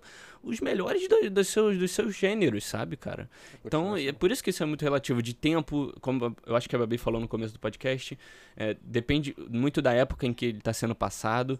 [0.42, 3.28] os melhores do- dos, seus, dos seus gêneros, sabe, cara?
[3.64, 6.76] Então, é por isso que isso é muito relativo de tempo, como eu acho que
[6.76, 8.18] a Babi falou no começo do podcast,
[8.56, 11.58] é, depende muito da época em que ele está sendo passado,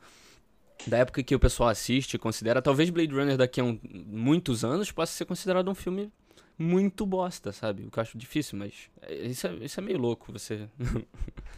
[0.86, 2.60] da época que o pessoal assiste, considera.
[2.62, 6.12] Talvez Blade Runner daqui a um- muitos anos possa ser considerado um filme
[6.58, 7.84] muito bosta, sabe?
[7.84, 10.68] O que eu acho difícil, mas é, isso é, isso é meio louco, você...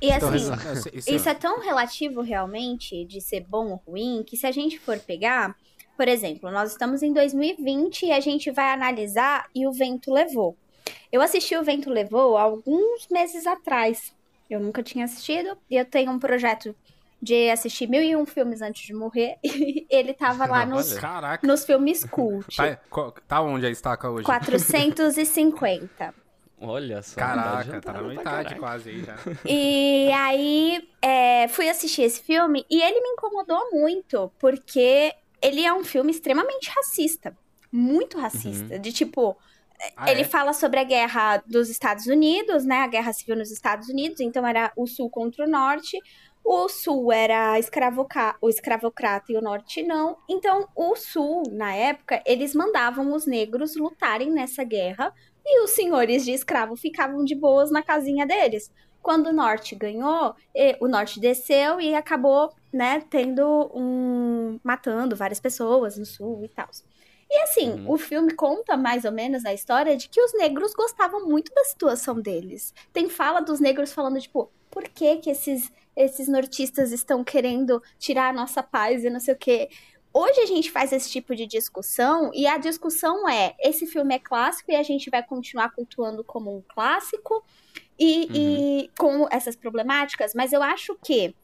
[0.00, 0.36] E assim,
[0.72, 4.52] Esse- esse- Isso é tão relativo realmente de ser bom ou ruim que se a
[4.52, 5.56] gente for pegar,
[5.96, 10.54] por exemplo, nós estamos em 2020 e a gente vai analisar e o vento levou.
[11.10, 14.14] Eu assisti o Vento Levou alguns meses atrás.
[14.50, 16.76] Eu nunca tinha assistido e eu tenho um projeto
[17.20, 19.36] de assistir mil e um filmes antes de morrer.
[19.44, 20.94] E ele tava lá nos.
[20.94, 21.46] Caraca.
[21.46, 22.56] nos filmes cult.
[22.56, 22.78] Tá,
[23.26, 24.24] tá onde a estaca hoje?
[24.24, 26.14] 450.
[26.60, 27.16] Olha só.
[27.16, 29.16] Caraca, tá na adiantado pra metade quase aí já.
[29.44, 35.72] E aí, é, fui assistir esse filme e ele me incomodou muito, porque ele é
[35.72, 37.36] um filme extremamente racista.
[37.70, 38.78] Muito racista.
[38.78, 39.36] De tipo,
[39.96, 40.24] Ah, ele é?
[40.24, 42.78] fala sobre a guerra dos Estados Unidos, né?
[42.78, 44.20] A guerra civil nos Estados Unidos.
[44.20, 45.98] Então era o sul contra o norte.
[46.44, 50.16] O sul era escravoca- o escravocrata e o norte não.
[50.28, 55.12] Então, o sul, na época, eles mandavam os negros lutarem nessa guerra
[55.44, 58.70] e os senhores de escravo ficavam de boas na casinha deles.
[59.02, 60.34] Quando o norte ganhou,
[60.80, 64.58] o norte desceu e acabou, né, tendo um.
[64.64, 66.68] matando várias pessoas no sul e tal.
[67.30, 67.90] E assim, Uhum.
[67.90, 71.64] o filme conta mais ou menos a história de que os negros gostavam muito da
[71.64, 72.72] situação deles.
[72.92, 78.28] Tem fala dos negros falando, tipo, por que que esses, esses nortistas estão querendo tirar
[78.28, 79.68] a nossa paz e não sei o quê.
[80.12, 84.18] Hoje a gente faz esse tipo de discussão e a discussão é: esse filme é
[84.18, 87.44] clássico e a gente vai continuar cultuando como um clássico
[87.98, 91.34] e, e com essas problemáticas, mas eu acho que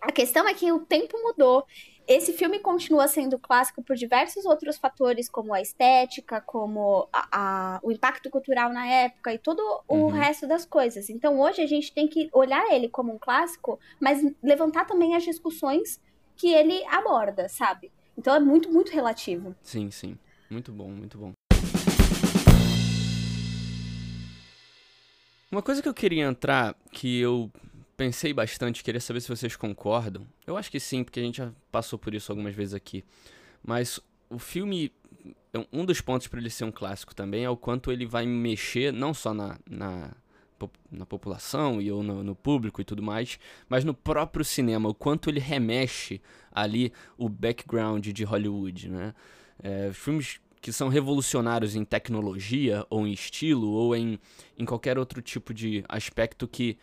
[0.00, 1.66] a questão é que o tempo mudou.
[2.08, 7.28] Esse filme continua sendo clássico por diversos outros fatores, como a estética, como a-
[7.76, 10.08] a- o impacto cultural na época e todo o Uhum.
[10.08, 11.10] resto das coisas.
[11.10, 15.22] Então hoje a gente tem que olhar ele como um clássico, mas levantar também as
[15.22, 16.00] discussões
[16.34, 17.92] que ele aborda, sabe?
[18.16, 19.54] Então é muito, muito relativo.
[19.62, 20.16] Sim, sim.
[20.48, 21.32] Muito bom, muito bom.
[25.52, 27.50] Uma coisa que eu queria entrar, que eu
[27.98, 30.24] pensei bastante, queria saber se vocês concordam.
[30.46, 33.04] Eu acho que sim, porque a gente já passou por isso algumas vezes aqui.
[33.60, 33.98] Mas
[34.30, 34.92] o filme,
[35.72, 38.92] um dos pontos para ele ser um clássico também é o quanto ele vai mexer,
[38.92, 40.12] não só na, na,
[40.92, 43.36] na população e ou no, no público e tudo mais,
[43.68, 49.12] mas no próprio cinema, o quanto ele remexe ali o background de Hollywood, né?
[49.60, 54.20] É, filmes que são revolucionários em tecnologia, ou em estilo, ou em,
[54.56, 56.78] em qualquer outro tipo de aspecto que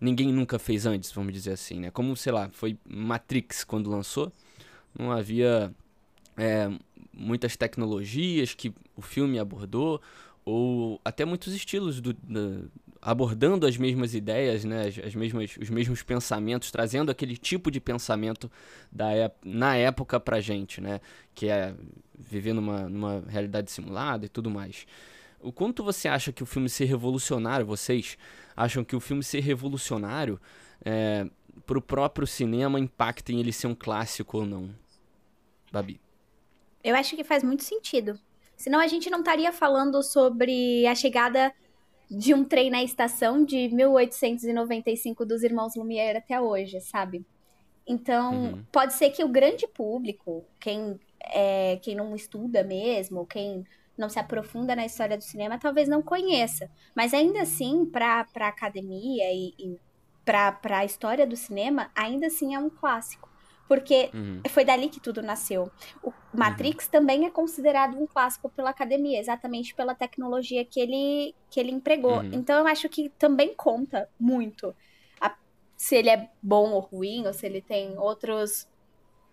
[0.00, 1.90] ninguém nunca fez antes, vamos dizer assim, né?
[1.90, 4.32] Como, sei lá, foi Matrix quando lançou,
[4.98, 5.72] não havia
[6.36, 6.70] é,
[7.12, 10.00] muitas tecnologias que o filme abordou,
[10.44, 12.66] ou até muitos estilos do, da-
[13.02, 14.88] abordando as mesmas ideias, né?
[14.88, 18.50] As, as mesmas, os mesmos pensamentos, trazendo aquele tipo de pensamento
[18.90, 19.08] da
[19.44, 21.00] na época pra gente, né?
[21.34, 21.74] Que é
[22.18, 24.86] viver numa, numa realidade simulada e tudo mais.
[25.40, 28.18] O quanto você acha que o filme ser revolucionário, vocês
[28.62, 30.40] acham que o filme ser revolucionário
[30.84, 31.26] é,
[31.66, 34.74] pro próprio cinema impacta em ele ser um clássico ou não?
[35.72, 36.00] Babi.
[36.82, 38.18] Eu acho que faz muito sentido.
[38.56, 41.52] Senão a gente não estaria falando sobre a chegada
[42.10, 47.24] de um trem na estação de 1895 dos irmãos Lumière até hoje, sabe?
[47.86, 48.64] Então, Uhum.
[48.70, 53.64] pode ser que o grande público, quem, é, quem não estuda mesmo, quem
[54.00, 56.68] não se aprofunda na história do cinema, talvez não conheça.
[56.96, 59.80] Mas ainda assim, para a academia e, e
[60.24, 63.28] para a história do cinema, ainda assim é um clássico.
[63.68, 64.42] Porque Uhum.
[64.50, 65.70] foi dali que tudo nasceu.
[66.02, 71.60] O Matrix também é considerado um clássico pela academia, exatamente pela tecnologia que ele, que
[71.60, 72.24] ele empregou.
[72.24, 72.30] Uhum.
[72.32, 74.74] Então eu acho que também conta muito
[75.20, 75.36] a-
[75.76, 78.66] se ele é bom ou ruim, ou se ele tem outros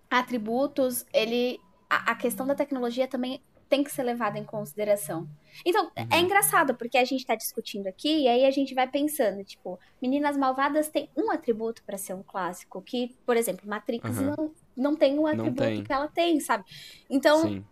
[0.10, 1.06] atributos.
[1.13, 5.27] Ele a, a questão da tecnologia também tem que ser levada em consideração.
[5.65, 6.25] Então, é Uhum.
[6.25, 10.38] engraçado, porque a gente tá discutindo aqui, e aí a gente vai pensando, tipo, Meninas
[10.38, 14.36] Malvadas tem um atributo pra ser um clássico, que, por exemplo, Matrix Aham.
[14.38, 15.84] não, não tem o atributo tem.
[15.84, 16.63] que ela tem, sabe?
[17.10, 17.65] Então, Sim.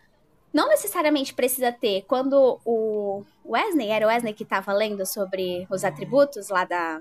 [0.53, 2.03] não necessariamente precisa ter.
[2.03, 6.99] Quando o Wesley, era o Wesley que tava lendo sobre os atributos lá da,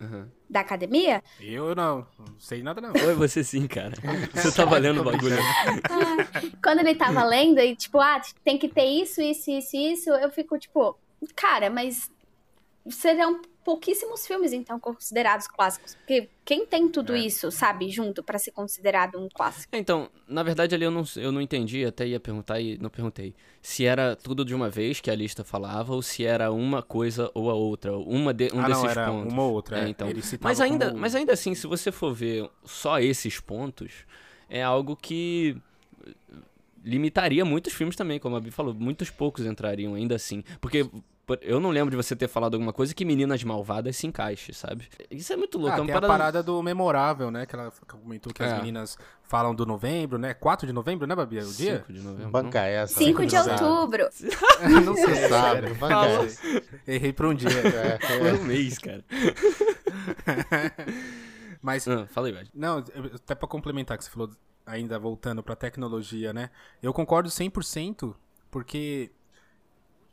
[0.00, 0.28] Uhum.
[0.50, 2.92] Da academia, Eu não, não sei nada não.
[2.92, 3.94] Oi, você sim, cara.
[4.34, 5.36] Você tá valendo o bagulho.
[6.60, 10.28] quando ele tava lendo e, tipo, ah, tem que ter isso, isso, isso, isso, eu
[10.30, 10.98] fico, tipo,
[11.36, 12.10] cara, mas
[12.88, 15.94] serão pouquíssimos filmes, então, considerados clássicos.
[15.94, 17.18] Porque quem tem tudo É.
[17.18, 19.74] isso, sabe, junto pra ser considerado um clássico?
[19.76, 23.34] Então, na verdade ali eu não, eu não entendi, até ia perguntar e não perguntei.
[23.62, 27.30] Se era tudo de uma vez que a lista falava ou se era uma coisa
[27.34, 29.32] ou a outra, uma de, um ah, desses não, era pontos.
[29.32, 29.78] uma ou outra.
[29.80, 29.88] É, é.
[29.88, 30.08] então.
[30.08, 34.06] Ele citava Mas ainda, como- mas ainda assim, se você for ver só esses pontos,
[34.48, 35.56] é algo que
[36.82, 40.42] limitaria muitos filmes também, como a Bi falou, muitos poucos entrariam ainda assim.
[40.60, 40.88] Porque
[41.42, 44.88] eu não lembro de você ter falado alguma coisa que Meninas Malvadas se encaixe, sabe?
[45.10, 45.74] Isso é muito louco.
[45.74, 46.06] Ah, é uma parada...
[46.06, 47.44] a parada do memorável, né?
[47.46, 48.46] Que ela comentou que É.
[48.46, 50.32] as meninas falam do novembro, né?
[50.34, 51.38] 4 de novembro, né, Babi?
[51.38, 51.78] É o dia?
[51.86, 52.30] 5 de novembro.
[52.30, 52.94] Banca essa.
[52.98, 54.08] 5 de outubro.
[54.84, 56.26] não sei, sabe, banca.
[56.86, 57.50] Errei por um dia.
[57.50, 57.80] É, não.
[57.80, 57.98] é.
[57.98, 59.04] Foi um mês, cara.
[61.62, 62.50] Mas Ah, fala aí, Wade.
[62.54, 62.78] Não,
[63.14, 64.30] até pra complementar que você falou,
[64.64, 66.50] ainda voltando pra tecnologia, né?
[66.82, 68.14] Eu concordo 100%,
[68.50, 69.10] porque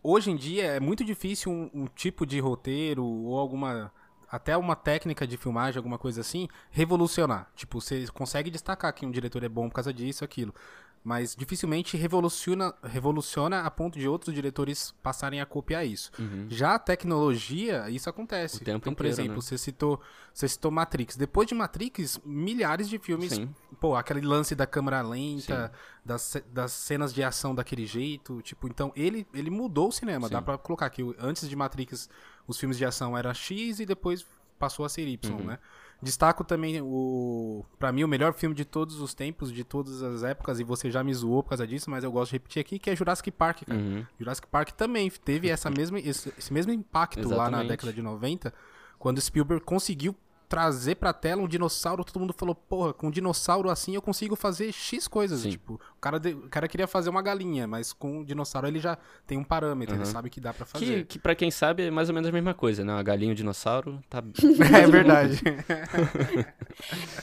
[0.08, 3.92] hoje em dia é muito difícil um, um tipo de roteiro ou alguma
[4.30, 7.50] até uma técnica de filmagem, alguma coisa assim, revolucionar.
[7.56, 10.54] Tipo, você consegue destacar que um diretor é bom por causa disso, aquilo.
[11.08, 16.12] Mas dificilmente revoluciona, revoluciona a ponto de outros diretores passarem a copiar isso.
[16.20, 16.48] Uhum.
[16.50, 18.58] Já a tecnologia, isso acontece.
[18.58, 19.42] O tempo então, por inteiro, exemplo, né?
[19.42, 20.02] você citou,
[20.34, 21.16] você citou Matrix.
[21.16, 23.50] Depois de Matrix, milhares de filmes Sim.
[23.80, 25.72] Pô, aquele lance da câmera lenta,
[26.04, 30.34] das, das cenas de ação daquele jeito, tipo, então ele, ele mudou o cinema, Sim.
[30.34, 32.10] dá pra colocar que antes de Matrix
[32.46, 34.26] os filmes de ação era X e depois
[34.60, 35.46] passou a ser Y, Uhum.
[35.46, 35.60] né?
[36.02, 40.24] Destaco também o, Pra mim o melhor filme de todos os tempos, de todas as
[40.24, 42.78] épocas, e você já me zoou por causa disso, mas eu gosto de repetir aqui,
[42.78, 43.80] que é Jurassic Park, cara.
[43.80, 44.06] Uhum.
[44.20, 47.68] Jurassic Park também teve essa mesma, esse, esse mesmo impacto lá na Exatamente.
[47.70, 48.54] década de 90,
[49.00, 50.16] quando Spielberg conseguiu
[50.50, 54.36] trazer pra tela um dinossauro, todo mundo falou, porra, com um dinossauro assim eu consigo
[54.36, 55.42] fazer X coisas.
[55.42, 55.50] Sim.
[55.52, 58.80] Tipo, o cara, de- o cara queria fazer uma galinha, mas com um dinossauro ele
[58.80, 60.10] já tem um parâmetro, ele Uhum.
[60.12, 61.06] sabe que dá pra Que, fazer.
[61.06, 62.94] que pra quem sabe é mais ou menos a mesma coisa, né?
[62.94, 64.24] Uma galinha e um dinossauro tá.
[64.84, 65.42] é verdade.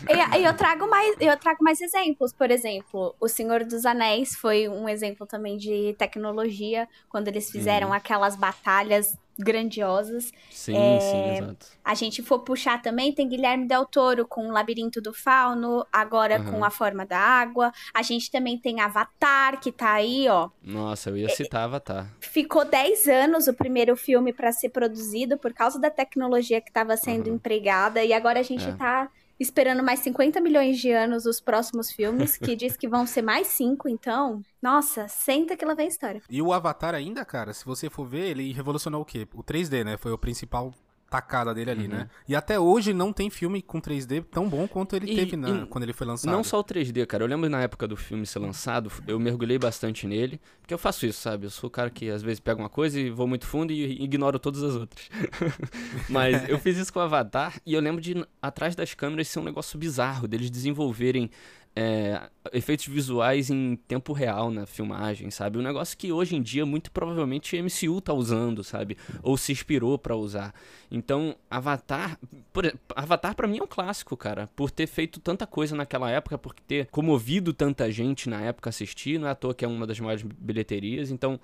[0.08, 4.34] E, e eu trago mais, eu trago mais exemplos, por exemplo, O Senhor dos Anéis
[4.36, 7.94] foi um exemplo também de tecnologia, quando eles fizeram Uhum.
[7.94, 10.32] aquelas batalhas grandiosas.
[10.50, 11.66] Sim, É, sim, exato.
[11.84, 16.40] A gente for puxar também, tem Guilherme Del Toro com o Labirinto do Fauno, agora
[16.40, 16.52] Uhum.
[16.52, 17.72] com A Forma da Água.
[17.92, 20.50] A gente também tem Avatar, que tá aí, ó.
[20.62, 22.08] Nossa, eu ia citar Avatar.
[22.20, 26.96] Ficou 10 anos o primeiro filme pra ser produzido por causa da tecnologia que estava
[26.96, 27.36] sendo Uhum.
[27.36, 28.72] empregada e agora a gente É.
[28.72, 33.22] tá esperando mais 50 milhões de anos os próximos filmes, que diz que vão ser
[33.22, 36.22] mais 5, então, nossa, senta que lá vem a história.
[36.28, 39.26] E o Avatar ainda, cara, se você for ver, ele revolucionou o quê?
[39.34, 39.96] O 3D, né?
[39.96, 40.72] Foi o principal
[41.10, 41.90] tacada dele ali, Uhum.
[41.90, 42.08] né?
[42.28, 45.50] E até hoje não tem filme com 3D tão bom quanto ele E- teve na-
[45.62, 46.32] e quando ele foi lançado.
[46.32, 47.22] Não só o 3D, cara.
[47.22, 50.40] Eu lembro na época do filme ser lançado, eu mergulhei bastante nele.
[50.60, 51.46] Porque eu faço isso, sabe?
[51.46, 54.02] Eu sou o cara que às vezes pega uma coisa e vou muito fundo e
[54.02, 55.08] ignoro todas as outras.
[56.08, 59.38] Mas eu fiz isso com o Avatar e eu lembro de atrás das câmeras ser
[59.40, 61.30] um negócio bizarro, deles desenvolverem
[61.76, 65.58] é, efeitos visuais em tempo real na filmagem, sabe?
[65.58, 68.96] Um negócio que hoje em dia muito provavelmente o MCU tá usando, sabe?
[69.22, 70.54] Ou se inspirou pra usar.
[70.90, 72.18] Então, Avatar,
[72.52, 76.38] por, Avatar para mim é um clássico, cara, por ter feito tanta coisa naquela época,
[76.38, 79.86] por ter comovido tanta gente na época assistir, não é à toa que é uma
[79.86, 81.40] das maiores bilheterias, então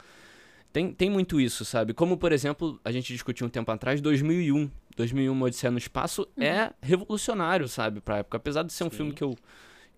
[0.73, 1.93] tem, tem muito isso, sabe?
[1.93, 4.71] Como, por exemplo, a gente discutiu um tempo atrás, 2001.
[4.97, 8.37] 2001, Uma Odisseia no Espaço é revolucionário, sabe, pra época.
[8.37, 8.97] Apesar de ser um Sim.
[8.97, 9.35] filme que eu,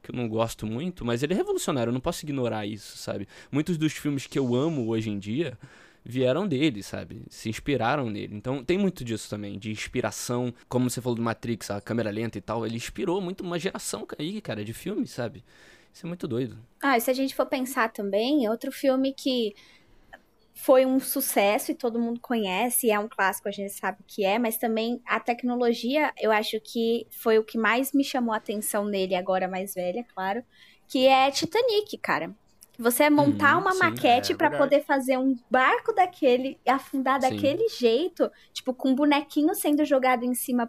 [0.02, 3.28] que eu não gosto muito, mas ele é revolucionário, eu não posso ignorar isso, sabe?
[3.50, 5.56] Muitos dos filmes que eu amo hoje em dia
[6.04, 7.22] vieram dele, sabe?
[7.30, 8.34] Se inspiraram nele.
[8.34, 10.52] Então tem muito disso também, de inspiração.
[10.68, 14.06] Como você falou do Matrix, a câmera lenta e tal, ele inspirou muito uma geração
[14.18, 15.44] aí, cara, de filmes, sabe?
[15.92, 16.58] Isso é muito doido.
[16.82, 19.54] Ah, e se a gente for pensar também, outro filme que
[20.54, 24.24] foi um sucesso e todo mundo conhece, é um clássico, a gente sabe o que
[24.24, 28.36] é, mas também a tecnologia, eu acho que foi o que mais me chamou a
[28.38, 30.42] atenção nele, agora mais velha, claro,
[30.88, 32.34] que é Titanic, cara.
[32.78, 34.50] Você é montar Uhum, uma sim, maquete é verdade.
[34.50, 37.20] poder fazer um barco daquele, afundar Sim.
[37.20, 40.66] daquele jeito, tipo, com um bonequinho sendo jogado em cima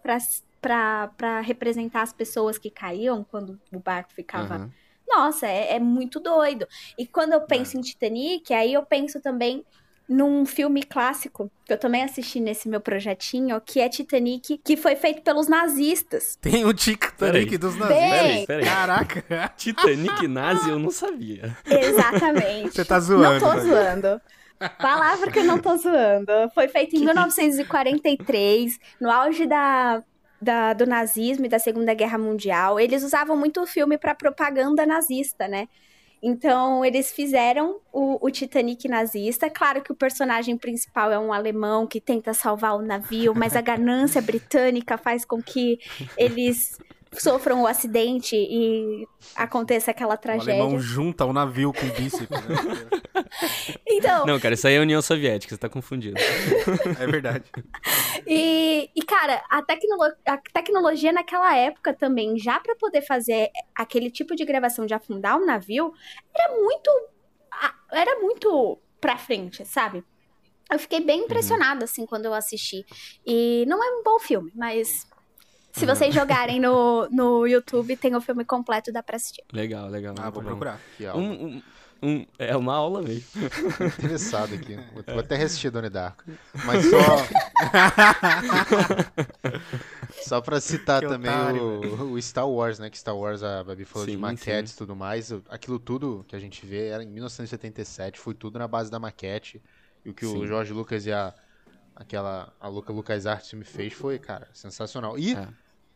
[0.62, 4.76] pra representar as pessoas que caíam quando o barco ficava Aham.
[5.08, 6.68] Nossa, é, é muito doido.
[6.98, 9.64] E quando eu penso em Titanic, aí eu penso também
[10.08, 14.96] num filme clássico que eu também assisti nesse meu projetinho, que é Titanic, que foi
[14.96, 16.38] feito pelos nazistas.
[16.42, 17.58] Tem o Titanic Peraí.
[17.58, 18.10] dos nazistas.
[18.10, 18.66] Peraí, peraí.
[18.66, 21.56] Caraca, Titanic nazi eu não sabia.
[21.66, 22.74] Exatamente.
[22.76, 23.40] você tá zoando.
[23.40, 23.68] Não tô velho.
[23.68, 24.22] zoando.
[24.80, 26.32] Palavra que eu não tô zoando.
[26.54, 30.04] Foi feito em 1943, no auge da,
[30.44, 32.80] da- do nazismo e da Segunda Guerra Mundial.
[32.80, 35.68] Eles usavam muito o filme para propaganda nazista, né?
[36.26, 39.50] Então, eles fizeram o, o Titanic nazista.
[39.50, 43.62] Claro que o personagem principal é um alemão que tenta salvar o navio, mas a
[43.62, 45.80] ganância britânica faz com que
[46.18, 46.78] eles
[47.22, 50.54] sofram o acidente e aconteça aquela O tragédia.
[50.62, 52.40] alemão junta o navio com o bíceps, né?
[53.88, 56.16] Então, Não, cara, isso aí é a União Soviética, você tá confundido.
[57.00, 57.46] É verdade.
[58.26, 64.10] E, e, cara, a, tecnolo- a tecnologia naquela época também, já pra poder fazer aquele
[64.12, 65.94] tipo de gravação de afundar um navio,
[66.36, 66.90] era muito
[67.92, 70.04] era muito pra frente, sabe?
[70.72, 71.26] Eu fiquei bem Uhum.
[71.26, 72.84] impressionada, assim, quando eu assisti.
[73.26, 75.06] E não é um bom filme, mas
[75.74, 75.96] se Uhum.
[75.96, 79.44] vocês jogarem no, no YouTube, tem o filme completo, dá pra assistir.
[79.52, 80.14] Legal, legal.
[80.20, 80.50] Ah, vou bom.
[80.50, 80.80] procurar.
[80.98, 81.22] Que aula.
[81.22, 81.62] Um, um,
[82.04, 83.24] um- é uma aula mesmo.
[83.98, 84.76] interessado aqui.
[84.94, 86.24] Vou vou até reassistir Donnie Darko.
[86.66, 86.98] Mas só.
[90.28, 92.90] só pra citar Que também otário, o, o Star Wars, né?
[92.90, 95.32] Que Star Wars, a Babi falou Sim, de maquetes e tudo mais.
[95.50, 99.62] Aquilo tudo que a gente vê era em 1977, foi tudo na base da maquete.
[100.06, 100.38] E o que Sim.
[100.38, 101.34] o Jorge Lucas e a.
[101.96, 102.52] Aquela.
[102.60, 105.18] A Luca Lucas Arts me fez foi, cara, sensacional.
[105.18, 105.48] E É.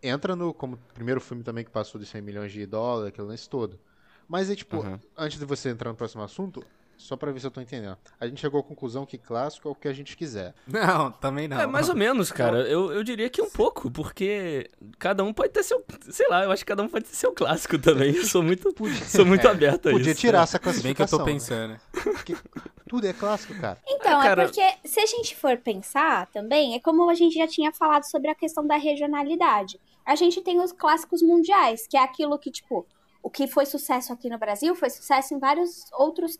[0.02, 0.54] entra no.
[0.54, 3.80] Como primeiro filme também que passou de 100 milhões de dólares, aquele lance todo.
[4.28, 5.00] Mas é tipo, Aham.
[5.18, 6.62] antes de você entrar no próximo assunto,
[6.98, 7.96] só pra ver se eu tô entendendo.
[8.20, 10.54] A gente chegou à conclusão que clássico é o que a gente quiser.
[10.68, 11.62] Não, também não.
[11.62, 12.68] É, mais ou menos, cara.
[12.68, 15.82] Eu, eu diria que um pouco, porque cada um pode ter seu.
[16.10, 18.16] Sei lá, eu acho que cada um pode ter seu clássico também.
[18.16, 18.74] Eu sou muito,
[19.08, 20.20] sou muito aberto a Podia isso.
[20.20, 21.20] tirar essa Se bem que eu classificação.
[21.20, 21.32] tô né?
[21.32, 21.70] pensando.
[21.74, 21.80] né?
[21.94, 22.36] Porque
[22.90, 23.78] tudo é clássico, cara.
[23.88, 27.36] Então, É, cara- é porque se a gente for pensar também, é como a gente
[27.36, 29.80] já tinha falado sobre a questão da regionalidade.
[30.08, 32.88] A gente tem os clássicos mundiais, que é aquilo que, tipo,
[33.22, 36.40] o que foi sucesso aqui no Brasil foi sucesso em vários outros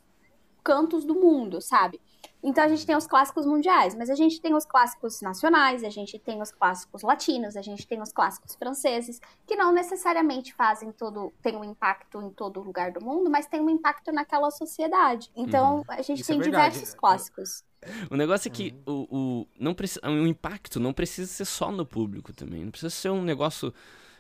[0.64, 2.00] cantos do mundo, sabe?
[2.42, 5.90] Então a gente tem os clássicos mundiais, mas a gente tem os clássicos nacionais, a
[5.90, 10.94] gente tem os clássicos latinos, a gente tem os clássicos franceses, que não necessariamente fazem
[10.94, 15.30] todo, tem um impacto em todo lugar do mundo, mas tem um impacto naquela sociedade.
[15.36, 16.74] Então a gente Isso é tem verdade.
[16.74, 17.66] diversos clássicos.
[18.10, 19.08] O negócio é que o,
[19.44, 22.64] o, não precisa, o impacto não precisa ser só no público também.
[22.64, 23.74] Não precisa ser um negócio.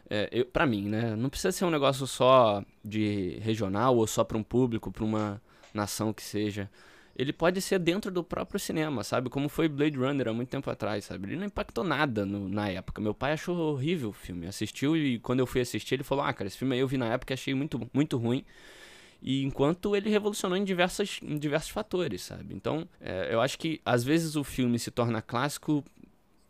[0.09, 1.15] É, pra mim, né?
[1.17, 5.41] Não precisa ser um negócio só de regional ou só pra um público, pra uma
[5.73, 6.69] nação que seja.
[7.15, 9.29] Ele pode ser dentro do próprio cinema, sabe?
[9.29, 11.27] Como foi Blade Runner há muito tempo atrás, sabe?
[11.27, 13.01] Ele não impactou nada no- na época.
[13.01, 14.47] Meu pai achou horrível o filme.
[14.47, 16.97] Assistiu e quando eu fui assistir, ele falou: Ah, cara, esse filme aí eu vi
[16.97, 18.45] na época e achei muito, muito ruim.
[19.21, 22.53] E enquanto ele revolucionou em, diversas, em diversos fatores, sabe?
[22.53, 25.83] Então, é, eu acho que às vezes o filme se torna clássico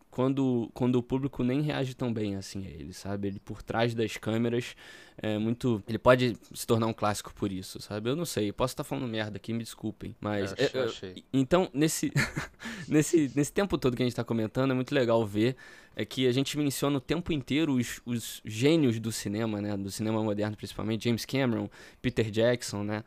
[0.09, 3.27] quando, quando o público nem reage tão bem assim a ele, sabe?
[3.27, 4.75] Ele por trás das câmeras
[5.17, 5.81] é muito.
[5.87, 8.09] Ele pode se tornar um clássico por isso, sabe?
[8.09, 10.15] Eu não sei, posso estar falando merda aqui, me desculpem.
[10.19, 10.53] Mas.
[10.57, 11.23] Eu achei- é, é, achei.
[11.31, 12.11] então, nesse,
[12.87, 15.55] nesse, nesse tempo todo que a gente tá comentando, é muito legal ver
[15.99, 19.75] é que a gente menciona o tempo inteiro os, os gênios do cinema, né?
[19.75, 21.05] Do cinema moderno, principalmente.
[21.05, 21.67] James Cameron,
[22.03, 23.03] Peter Jackson, né?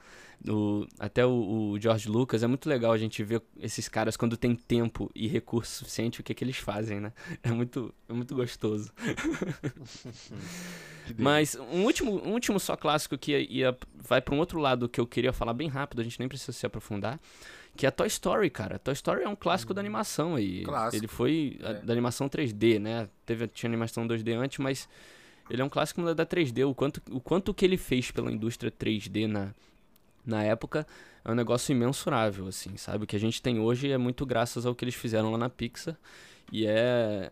[0.49, 1.31] O, até o,
[1.71, 2.43] o George Lucas.
[2.43, 6.25] É muito legal a gente ver esses caras quando tem tempo e recurso suficiente, o
[6.25, 7.13] que, que eles fazem, né?
[7.45, 8.91] É muito, é muito gostoso.
[11.17, 14.89] Mas um último, um último só clássico que ia, ia- vai pra um outro lado
[14.89, 17.21] que eu queria falar bem rápido, a gente nem precisa se aprofundar,
[17.77, 18.79] que é Toy Story, cara.
[18.79, 20.63] Toy Story é um clássico da animação aí.
[20.65, 20.97] Clássico.
[20.97, 21.75] Ele foi a- É.
[21.83, 23.09] da animação 3D, né?
[23.25, 24.89] Teve tinha animação 2D antes, mas
[25.49, 26.65] ele é um clássico da, da 3D.
[26.65, 29.55] O quanto, o quanto que ele fez pela indústria 3D na,
[30.25, 30.87] na época
[31.25, 33.05] é um negócio imensurável, assim, sabe?
[33.05, 35.49] O que a gente tem hoje é muito graças ao que eles fizeram lá na
[35.49, 35.97] Pixar.
[36.53, 37.31] E é.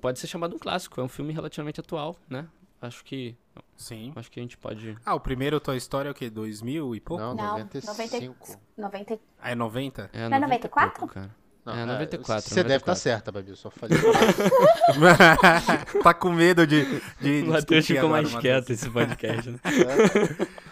[0.00, 2.46] Pode ser chamado um clássico, é um filme relativamente atual, né?
[2.80, 3.34] Acho que.
[3.80, 4.12] Sim.
[4.14, 4.94] Acho que a gente pode.
[5.06, 6.28] Ah, o primeiro Toy Story é o quê?
[6.28, 7.22] 2000 e pouco?
[7.22, 8.58] Não, Não, 95.
[8.76, 9.18] 90...
[9.40, 10.10] Ah, é 90?
[10.12, 11.00] É, Não é 90 e 94?
[11.00, 11.30] pouco, cara.
[11.64, 13.02] Não, É, 94, Você deve estar 94.
[13.02, 13.50] certa, Babi.
[13.50, 13.98] Eu só falei.
[16.02, 16.84] tá com medo de.
[17.20, 19.58] de O Matheus ficou mais quieto esse podcast, né?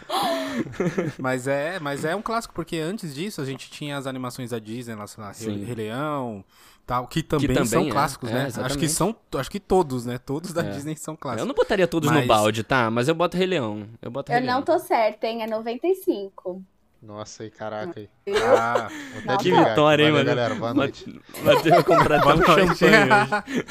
[1.19, 4.59] Mas é, mas é um clássico, porque antes disso a gente tinha as animações da
[4.59, 5.57] Disney, lá, sei lá, Sim.
[5.57, 6.45] Rei Rei Leão,
[6.87, 8.41] tal, que também, também são é, clássicos, é, né?
[8.47, 8.89] Acho que exatamente.
[8.89, 10.19] são, acho que todos, né?
[10.19, 10.71] Todos da É.
[10.71, 11.47] Disney são Eu clássicos.
[11.47, 12.91] não botaria todos Mas- no balde, tá?
[12.91, 13.87] Mas eu boto Rei Leão.
[14.01, 14.57] Eu boto Rei Eu Leão.
[14.57, 15.43] não tô certa, hein?
[15.43, 16.63] É 95.
[17.01, 18.01] Nossa, aí, caraca.
[18.01, 18.09] Aí.
[18.59, 18.89] Ah,
[19.25, 19.39] Nossa.
[19.39, 19.69] Que desligar.
[19.69, 20.25] vitória, hein, mano?
[20.25, 20.55] galera.
[20.57, 21.21] Boa noite.
[21.45, 22.79] Matheus vai comprar até boa um noite.
[22.79, 23.65] champanhe hoje.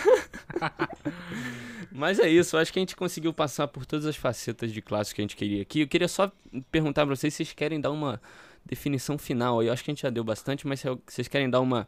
[1.92, 4.82] Mas é isso, eu acho que a gente conseguiu passar por todas as facetas de
[4.82, 5.82] clássico que a gente queria aqui.
[5.82, 6.32] Eu queria só
[6.72, 8.22] perguntar pra vocês se vocês querem dar uma
[8.66, 9.64] definição final.
[9.64, 11.88] Eu acho que a gente já deu bastante, mas se vocês querem dar uma,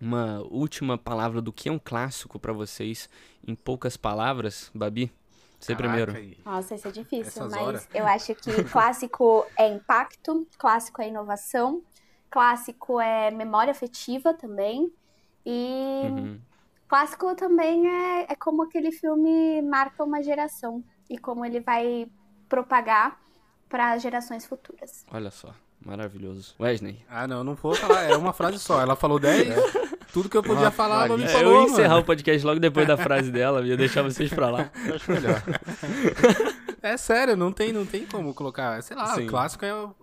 [0.00, 3.08] uma última palavra do que é um clássico pra vocês
[3.46, 5.12] em poucas palavras, Babi?
[5.58, 6.36] Você Caraca, primeiro.
[6.44, 7.88] Nossa, isso é difícil, Essas mas horas.
[7.94, 11.82] eu acho que clássico é impacto, clássico é inovação,
[12.30, 14.92] clássico é memória afetiva também.
[15.44, 16.40] E Uhum.
[16.88, 22.06] Clássico também é, é como aquele filme marca uma geração e como ele vai
[22.48, 23.18] propagar
[23.68, 25.04] para gerações futuras.
[25.12, 25.52] Olha só,
[25.84, 26.54] maravilhoso.
[26.60, 27.04] Wesley.
[27.08, 28.02] Ah, não, não vou falar.
[28.04, 28.80] É uma frase só.
[28.80, 29.48] Ela falou 10.
[30.12, 31.24] Tudo que eu podia Uma falar, ela me.
[31.24, 31.52] É, falou.
[31.54, 32.00] eu ia encerrar mano.
[32.00, 34.70] o podcast logo depois da frase dela, ia deixar vocês pra lá.
[34.86, 35.42] Eu acho melhor.
[36.82, 38.82] É sério, não tem, não tem como colocar.
[38.82, 39.26] Sei lá, Sim.
[39.26, 39.94] o clássico é, o-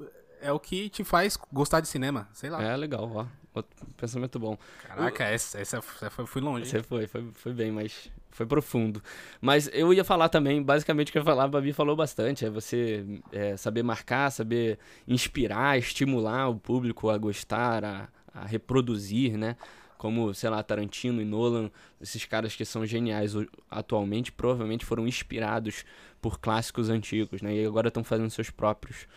[0.42, 2.28] é o que te faz gostar de cinema.
[2.34, 2.62] Sei lá.
[2.62, 3.26] É legal, ó.
[3.54, 4.58] Outro pensamento bom.
[4.88, 6.66] Caraca, essa, essa, essa foi, fui longe.
[6.66, 9.02] Você foi, foi, foi bem, mas foi profundo.
[9.40, 12.46] Mas eu ia falar também, basicamente o que eu ia falar, a Babi falou bastante,
[12.46, 19.38] é você é, saber marcar, saber inspirar, estimular o público a gostar, a, a reproduzir,
[19.38, 19.56] né?
[19.98, 23.34] Como, sei lá, Tarantino e Nolan, esses caras que são geniais
[23.72, 25.86] atualmente, provavelmente foram inspirados
[26.22, 27.56] por clássicos antigos, né?
[27.56, 29.08] E agora estão fazendo seus próprios.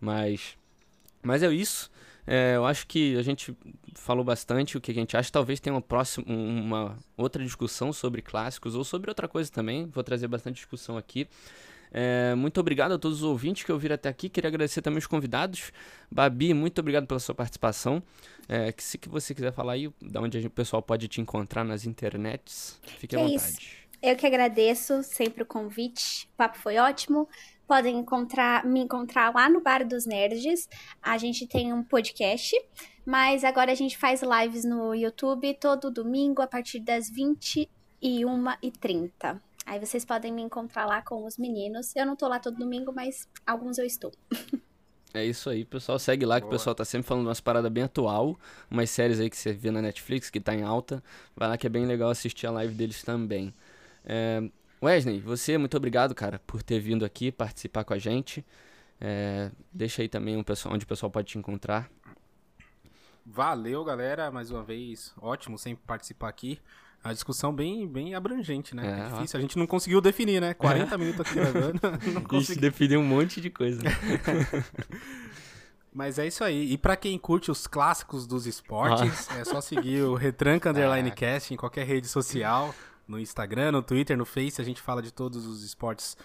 [0.00, 0.56] Mas,
[1.22, 1.90] mas é isso.
[2.26, 3.56] É, eu acho que a gente
[3.94, 5.30] falou bastante o que a gente acha.
[5.30, 9.86] Talvez tenha uma próxima, uma outra discussão sobre clássicos ou sobre outra coisa também.
[9.86, 11.28] Vou trazer bastante discussão aqui.
[11.96, 14.28] É, muito obrigado a todos os ouvintes que ouviram até aqui.
[14.28, 15.70] Queria agradecer também os convidados.
[16.10, 18.02] Babi, muito obrigado pela sua participação.
[18.48, 21.20] É, que se que você quiser falar aí, da onde gente, o pessoal pode te
[21.20, 23.36] encontrar nas internets, fique à vontade.
[23.36, 23.84] Isso.
[24.02, 26.28] Eu que agradeço sempre o convite.
[26.34, 27.26] O papo foi ótimo.
[27.66, 30.68] Podem encontrar, me encontrar lá no Bar dos Nerds.
[31.02, 32.54] A gente tem um podcast,
[33.06, 39.40] mas agora a gente faz lives no YouTube todo domingo a partir das 21h30.
[39.66, 41.96] Aí vocês podem me encontrar lá com os meninos.
[41.96, 44.12] Eu não tô lá todo domingo, mas alguns eu estou.
[45.14, 45.96] É isso aí, pessoal.
[45.96, 46.54] Segue lá que Boa.
[46.54, 48.36] o pessoal tá sempre falando umas paradas bem atual.
[48.68, 51.00] Umas séries aí que você vê na Netflix, que tá em alta.
[51.36, 53.54] Vai lá que é bem legal assistir a live deles também.
[54.04, 54.42] É,
[54.84, 58.44] Wesley, você, muito obrigado, cara, por ter vindo aqui participar com a gente.
[59.00, 61.90] É, deixa aí também um pessoal, onde o pessoal pode te encontrar.
[63.24, 65.14] Valeu, galera, mais uma vez.
[65.20, 66.60] Ótimo sempre participar aqui.
[67.02, 68.86] A discussão bem, bem abrangente, né?
[68.86, 69.38] É, é difícil, ó.
[69.38, 70.54] a gente não conseguiu definir, né?
[70.54, 70.98] 40 é.
[70.98, 71.80] minutos aqui gravando.
[72.12, 72.60] não consegui.
[72.60, 73.80] definir um monte de coisa.
[75.92, 76.72] Mas é isso aí.
[76.72, 79.38] E para quem curte os clássicos dos esportes, ah.
[79.38, 82.74] é só seguir o Retranca Underline Cast em qualquer rede social
[83.06, 86.16] no Instagram, no Twitter, no Face, a gente fala de todos os esportes.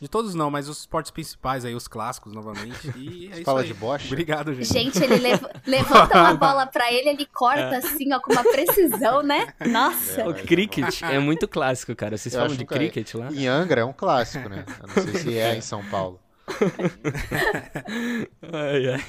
[0.00, 2.92] De todos não, mas os esportes principais aí, os clássicos novamente.
[2.96, 3.66] E é isso Fala aí.
[3.66, 4.06] de Bosch?
[4.06, 4.72] Obrigado, gente.
[4.72, 7.76] Gente, ele lev levanta uma bola pra ele, ele corta é.
[7.78, 9.52] assim, ó, com uma precisão, né?
[9.66, 10.20] Nossa.
[10.20, 12.16] É, o cricket é muito clássico, cara.
[12.16, 12.66] Vocês Eu falam de é.
[12.66, 13.32] cricket lá?
[13.32, 14.64] Em Angra é um clássico, né?
[14.80, 16.20] Eu não sei se é em São Paulo.
[18.52, 19.04] Ai, ai.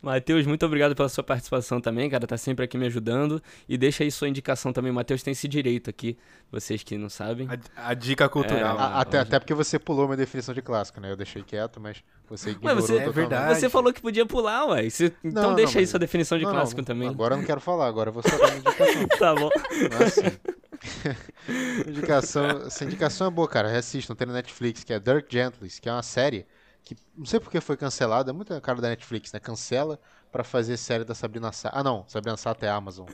[0.00, 2.26] Matheus, muito obrigado pela sua participação também, cara.
[2.26, 3.42] Tá sempre aqui me ajudando.
[3.68, 4.92] E deixa aí sua indicação também.
[4.92, 6.16] Matheus tem esse direito aqui,
[6.50, 7.48] vocês que não sabem.
[7.76, 8.76] A, a dica cultural.
[8.76, 11.10] É, a, até, até porque você pulou minha definição de clássico, né?
[11.10, 13.58] Eu deixei quieto, mas você ignorou você, é verdade.
[13.58, 14.88] Você falou que podia pular, ué.
[14.88, 17.08] Você, então não, deixa não, aí sua definição de não, clássico também.
[17.08, 19.08] Agora eu não quero falar, agora eu vou só dar uma indicação.
[19.18, 19.50] tá bom.
[19.98, 20.36] Mas, assim,
[21.88, 23.76] indicação, essa indicação é boa, cara.
[23.76, 26.46] Assistam, tem no Netflix, que é Dirk Gently, que é uma série
[26.86, 29.40] que não sei porque foi cancelada, é muita cara da Netflix, né?
[29.40, 29.98] Cancela
[30.30, 31.76] para fazer série da Sabrina Sato.
[31.76, 33.08] Ah, não, Sabrina Sato é Amazon.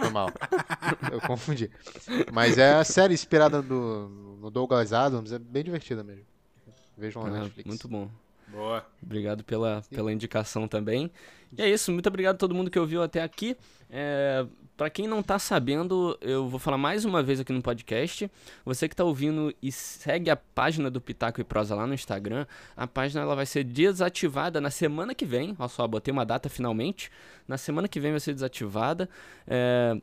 [0.00, 0.30] Normal.
[1.12, 1.70] Eu confundi.
[2.32, 4.08] Mas é a série inspirada no,
[4.38, 6.24] no Douglas Adams, é bem divertida mesmo.
[6.96, 7.68] Vejam lá na ah, Netflix.
[7.68, 8.08] Muito bom.
[8.48, 8.86] Boa.
[9.02, 11.10] Obrigado pela, pela indicação também.
[11.54, 13.58] E é isso, muito obrigado a todo mundo que ouviu até aqui.
[13.90, 14.46] É,
[14.76, 18.30] para quem não tá sabendo, eu vou falar mais uma vez aqui no podcast.
[18.64, 22.46] Você que tá ouvindo e segue a página do Pitaco e Prosa lá no Instagram,
[22.76, 25.54] a página ela vai ser desativada na semana que vem.
[25.58, 27.10] Olha só, botei uma data finalmente.
[27.46, 29.08] Na semana que vem vai ser desativada.
[29.46, 29.96] É,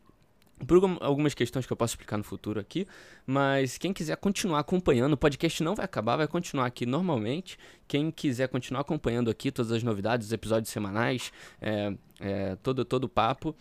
[0.65, 2.85] por algumas questões que eu posso explicar no futuro aqui,
[3.25, 7.57] mas quem quiser continuar acompanhando, o podcast não vai acabar, vai continuar aqui normalmente.
[7.87, 13.05] Quem quiser continuar acompanhando aqui todas as novidades, os episódios semanais, é, é, todo, todo
[13.05, 13.55] o papo,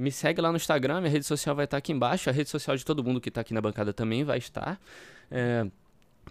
[0.00, 2.76] me segue lá no Instagram, minha rede social vai estar aqui embaixo, a rede social
[2.76, 4.80] de todo mundo que está aqui na bancada também vai estar.
[5.30, 5.66] É,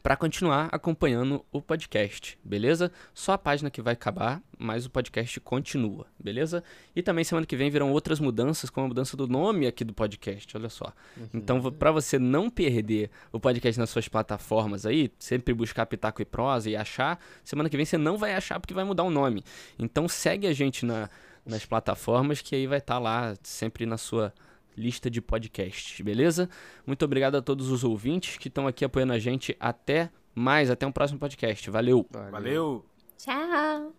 [0.02, 2.92] para continuar acompanhando o podcast, beleza?
[3.14, 6.64] Só a página que vai acabar, mas o podcast continua, beleza?
[6.96, 9.94] E também semana que vem virão outras mudanças, como a mudança do nome aqui do
[9.94, 10.94] podcast, olha só.
[11.18, 11.28] Uhum.
[11.34, 16.26] Então, para você não perder o podcast nas suas plataformas aí, sempre buscar Pitaco e
[16.26, 19.44] Prosa e achar, semana que vem você não vai achar porque vai mudar o nome.
[19.78, 21.10] Então, segue a gente na,
[21.50, 24.34] nas plataformas que aí vai estar tá lá sempre na sua
[24.78, 26.50] lista de podcasts, beleza?
[26.88, 29.56] Muito obrigado a todos os ouvintes que estão aqui apoiando a gente.
[29.60, 31.70] Até mais, até um próximo podcast.
[31.70, 32.08] Valeu.
[32.32, 32.86] Valeu.
[33.18, 33.94] Tchau.